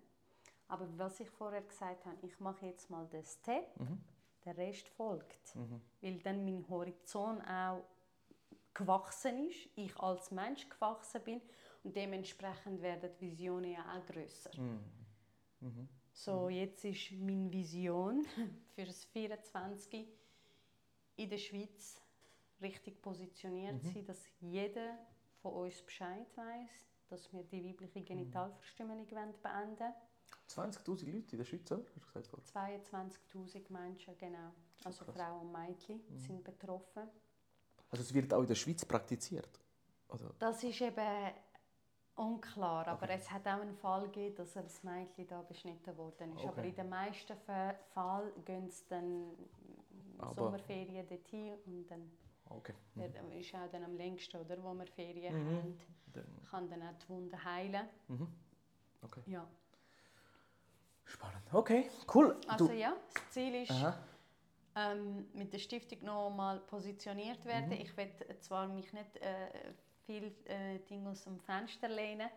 Aber 0.69 0.87
was 0.99 1.21
ich 1.21 1.31
vorher 1.31 1.63
gesagt 1.63 2.05
habe, 2.05 2.27
ich 2.27 2.39
mache 2.41 2.67
jetzt 2.67 2.91
mal 2.91 3.07
den 3.07 3.23
Step, 3.23 3.79
mhm. 3.79 4.01
der 4.45 4.57
Rest 4.57 4.89
folgt. 4.89 5.55
Mhm. 5.55 5.81
Weil 6.01 6.19
dann 6.19 6.45
mein 6.45 6.69
Horizont 6.69 7.43
auch 7.49 7.85
gewachsen 8.75 9.49
ist, 9.49 9.69
ich 9.77 9.97
als 9.99 10.33
Mensch 10.33 10.69
gewachsen 10.69 11.23
bin 11.23 11.41
und 11.85 11.95
dementsprechend 11.95 12.83
werden 12.83 13.11
die 13.21 13.31
Visionen 13.31 13.71
ja 13.71 13.85
auch 13.97 14.05
grösser. 14.05 14.51
Mhm. 14.61 14.81
mhm. 15.61 15.89
So, 16.13 16.49
jetzt 16.49 16.85
ist 16.85 17.13
meine 17.13 17.53
Vision 17.53 18.27
für 18.75 18.85
das 18.85 19.05
24 19.05 20.09
in 21.17 21.31
der 21.31 21.39
Schweiz 21.39 22.01
richtig 22.61 23.03
positioniert 23.03 23.83
mhm. 23.83 23.93
sein, 23.93 24.05
dass 24.07 24.23
jeder 24.41 24.99
von 25.43 25.53
uns 25.53 25.83
Bescheid 25.83 26.27
weiß, 26.37 26.71
dass 27.09 27.33
wir 27.33 27.43
die 27.45 27.65
weibliche 27.65 28.03
Genitalverstümmelung 28.03 29.07
mhm. 29.07 29.35
beenden 29.43 29.95
20'000 30.49 31.13
Leute 31.13 31.33
in 31.33 31.39
der 31.39 31.45
Schweiz, 31.45 31.71
oder? 31.73 31.83
Hast 32.15 32.33
du 32.33 32.37
22'000 32.37 33.73
Menschen, 33.73 34.17
genau. 34.19 34.53
Also 34.85 35.05
Frauen 35.05 35.47
und 35.47 35.53
Mädchen 35.53 36.01
mhm. 36.09 36.19
sind 36.19 36.45
betroffen. 36.45 37.09
Also 37.91 38.03
es 38.03 38.15
wird 38.15 38.33
auch 38.33 38.41
in 38.41 38.47
der 38.47 38.55
Schweiz 38.55 38.85
praktiziert? 38.85 39.61
Also 40.09 40.31
das 40.39 40.63
ist 40.63 40.81
eben 40.81 41.33
Unklar, 42.15 42.89
aber 42.89 43.05
okay. 43.05 43.17
es 43.19 43.31
hat 43.31 43.47
auch 43.47 43.61
einen 43.61 43.75
Fall 43.75 44.05
gegeben, 44.05 44.37
dass 44.37 44.57
ein 44.57 44.67
Mädchen 44.83 45.27
da 45.27 45.43
beschnitten 45.43 45.97
worden 45.99 46.33
ist. 46.33 46.39
Okay. 46.39 46.49
Aber 46.49 46.65
in 46.65 46.75
den 46.75 46.89
meisten 46.89 47.37
Fällen 47.37 48.45
gehen 48.45 48.71
sie 48.71 48.85
dann 48.89 49.37
aber 50.19 50.35
Sommerferien 50.35 51.07
dorthin 51.07 51.55
und 51.67 51.87
dann 51.87 52.11
okay. 52.49 52.75
mhm. 52.95 53.33
ist 53.33 53.55
auch 53.55 53.71
dann 53.71 53.85
am 53.85 53.97
längsten, 53.97 54.37
oder, 54.39 54.63
wo 54.63 54.75
wir 54.75 54.87
Ferien 54.87 55.35
mhm. 55.35 55.57
haben, 55.57 55.79
dann. 56.13 56.25
kann 56.51 56.69
dann 56.69 56.83
auch 56.83 56.99
die 56.99 57.09
Wunde 57.09 57.45
heilen. 57.45 57.89
Mhm. 58.09 58.29
Okay. 59.03 59.23
Ja. 59.27 59.47
Spannend. 61.05 61.53
Okay, 61.53 61.91
cool. 62.15 62.37
Also 62.49 62.67
du. 62.67 62.75
ja, 62.75 62.97
das 63.15 63.31
Ziel 63.31 63.55
ist, 63.63 63.73
ähm, 64.75 65.27
mit 65.33 65.53
der 65.53 65.59
Stiftung 65.59 66.05
noch 66.05 66.31
mal 66.31 66.61
positioniert 66.61 67.45
werden. 67.45 67.69
Mhm. 67.69 67.81
Ich 67.81 67.97
werde 67.97 68.39
zwar 68.41 68.69
mich 68.69 68.93
nicht 68.93 69.17
äh, 69.17 69.73
viele 70.05 70.33
äh, 70.45 70.79
Dinge 70.81 71.11
aus 71.11 71.25
dem 71.25 71.39
Fenster 71.41 71.89
lehnen. 71.89 72.29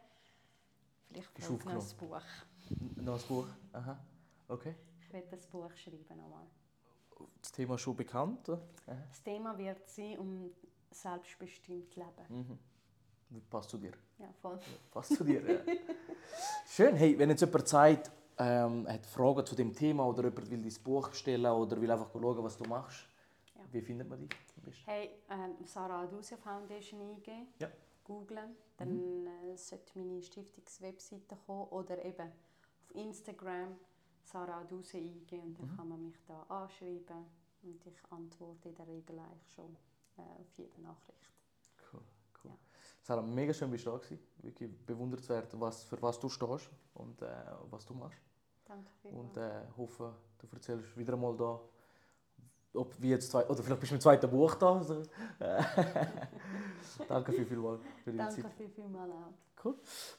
Vielleicht 1.11 1.49
noch 1.49 1.65
ein 1.65 1.97
Buch. 1.97 2.21
Noch 2.95 3.21
ein 3.21 3.27
Buch? 3.27 3.47
Aha. 3.73 3.99
Okay. 4.47 4.75
Ich 5.01 5.11
werde 5.11 5.27
das 5.27 5.47
Buch 5.47 5.71
schreiben 5.75 6.05
nochmal. 6.09 6.45
Das 7.41 7.51
Thema 7.51 7.77
schon 7.77 7.95
bekannt? 7.95 8.47
Das 8.49 9.21
Thema 9.23 9.57
wird 9.57 9.87
sein 9.89 10.17
um 10.19 10.51
selbstbestimmt 10.91 11.95
leben. 11.95 12.59
Mhm. 13.29 13.39
Passt 13.49 13.69
zu 13.69 13.77
dir. 13.77 13.91
Ja, 14.17 14.27
voll. 14.41 14.59
Passt 14.91 15.15
zu 15.15 15.23
dir, 15.23 15.41
ja. 15.47 15.59
Schön. 16.67 16.95
Hey, 16.95 17.17
wenn 17.17 17.29
jetzt 17.29 17.41
jemand 17.41 17.67
Zeit 17.67 18.11
ähm, 18.37 18.87
hat 18.87 19.05
Fragen 19.05 19.45
zu 19.45 19.55
dem 19.55 19.73
Thema 19.73 20.05
oder 20.07 20.23
jemand 20.23 20.49
will 20.49 20.61
dein 20.61 20.83
Buch 20.83 21.09
bestellen 21.09 21.45
oder 21.45 21.79
will 21.79 21.91
einfach 21.91 22.09
schauen, 22.11 22.43
was 22.43 22.57
du 22.57 22.63
machst, 22.67 23.05
Ja. 23.55 23.61
wie 23.71 23.81
findet 23.81 24.09
man 24.09 24.19
dich? 24.19 24.31
Hey, 24.85 25.09
ähm, 25.29 25.55
Sarah 25.65 26.01
Adusia 26.03 26.37
Foundation 26.37 27.01
eingeben, 27.01 27.47
Ja. 27.59 27.69
googlen, 28.03 28.55
dann 28.77 29.27
äh, 29.27 29.55
sollte 29.57 29.97
meine 29.99 30.21
Stiftungswebseite 30.23 31.35
kommen 31.45 31.67
oder 31.69 32.03
eben 32.03 32.21
auf 32.31 32.95
Instagram 32.95 33.77
Sarah 34.23 34.61
Adusia 34.61 34.99
eingeben 34.99 35.43
und 35.43 35.59
dann 35.59 35.77
kann 35.77 35.89
man 35.89 36.03
mich 36.03 36.17
da 36.27 36.41
anschreiben 36.43 37.25
und 37.63 37.85
ich 37.85 38.11
antworte 38.11 38.69
in 38.69 38.75
der 38.75 38.87
Regel 38.87 39.19
eigentlich 39.19 39.53
schon 39.53 39.75
äh, 40.17 40.21
auf 40.21 40.47
jede 40.57 40.81
Nachricht. 40.81 41.31
Cool, 41.91 42.01
cool. 42.43 42.51
Ja. 42.51 42.57
Sarah, 43.01 43.21
mega 43.21 43.53
schön 43.53 43.71
bist 43.71 43.85
du 43.85 43.91
da 43.91 43.97
gewesen. 43.97 44.19
Wirklich 44.37 44.71
bewundernswert, 44.85 45.59
was, 45.59 45.83
für 45.83 46.01
was 46.01 46.19
du 46.19 46.29
stehst 46.29 46.69
und 46.93 47.21
äh, 47.21 47.27
was 47.69 47.85
du 47.85 47.93
machst. 47.93 48.19
Danke 48.65 48.91
vielmals. 49.01 49.27
Und 49.27 49.37
äh, 49.37 49.63
hoffe, 49.77 50.13
du 50.37 50.47
erzählst 50.55 50.95
wieder 50.95 51.13
einmal 51.13 51.35
da, 51.35 51.59
ob 52.73 53.01
wie 53.01 53.09
jetzt 53.09 53.31
zwei, 53.31 53.45
oder 53.45 53.63
vielleicht 53.63 53.79
bist 53.79 53.91
du 53.91 53.95
mit 53.95 54.01
dem 54.01 54.03
zweiten 54.03 54.29
Buch 54.29 54.55
da. 54.55 54.75
Also, 54.75 55.01
äh, 55.39 55.63
danke 57.07 57.31
viel, 57.33 57.45
vielmals 57.45 57.81
für 58.03 58.13
deine 58.13 58.29
Zeit. 58.29 58.43
Danke 58.43 58.57
viel, 58.57 58.69
vielmals 58.69 59.11
auch. 59.11 59.65
Cool. 59.65 59.75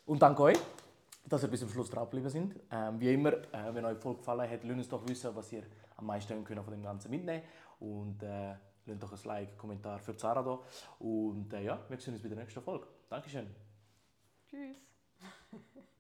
Und 0.07 0.21
danke 0.21 0.43
euch, 0.43 0.59
dass 1.25 1.43
ihr 1.43 1.49
bis 1.49 1.61
zum 1.61 1.69
Schluss 1.69 1.91
dran 1.91 2.05
geblieben 2.05 2.29
sind. 2.29 2.55
Ähm, 2.71 3.01
wie 3.01 3.13
immer, 3.13 3.33
äh, 3.33 3.75
wenn 3.75 3.85
euch 3.85 3.97
die 3.97 4.03
Folge 4.03 4.19
gefallen 4.19 4.51
hat, 4.51 4.65
lasst 4.65 4.77
uns 4.77 4.89
doch 4.89 5.09
wissen, 5.09 5.35
was 5.35 5.53
ihr 5.53 5.63
am 5.97 6.07
meisten 6.07 6.45
können 6.45 6.65
von 6.65 6.73
dem 6.73 6.83
Ganzen 6.83 7.11
mitnehmen 7.11 7.43
Und 7.79 8.23
äh, 8.23 8.55
lasst 8.87 9.03
doch 9.03 9.13
ein 9.13 9.19
Like, 9.25 9.57
Kommentar 9.57 9.99
für 9.99 10.17
Zara 10.17 10.43
da. 10.43 10.59
Und 10.99 11.53
äh, 11.53 11.63
ja, 11.63 11.79
wir 11.89 11.99
sehen 11.99 12.15
uns 12.15 12.23
bei 12.23 12.29
der 12.29 12.39
nächsten 12.39 12.63
Folge. 12.63 12.87
Dankeschön. 13.09 13.47
Tschüss. 14.49 14.90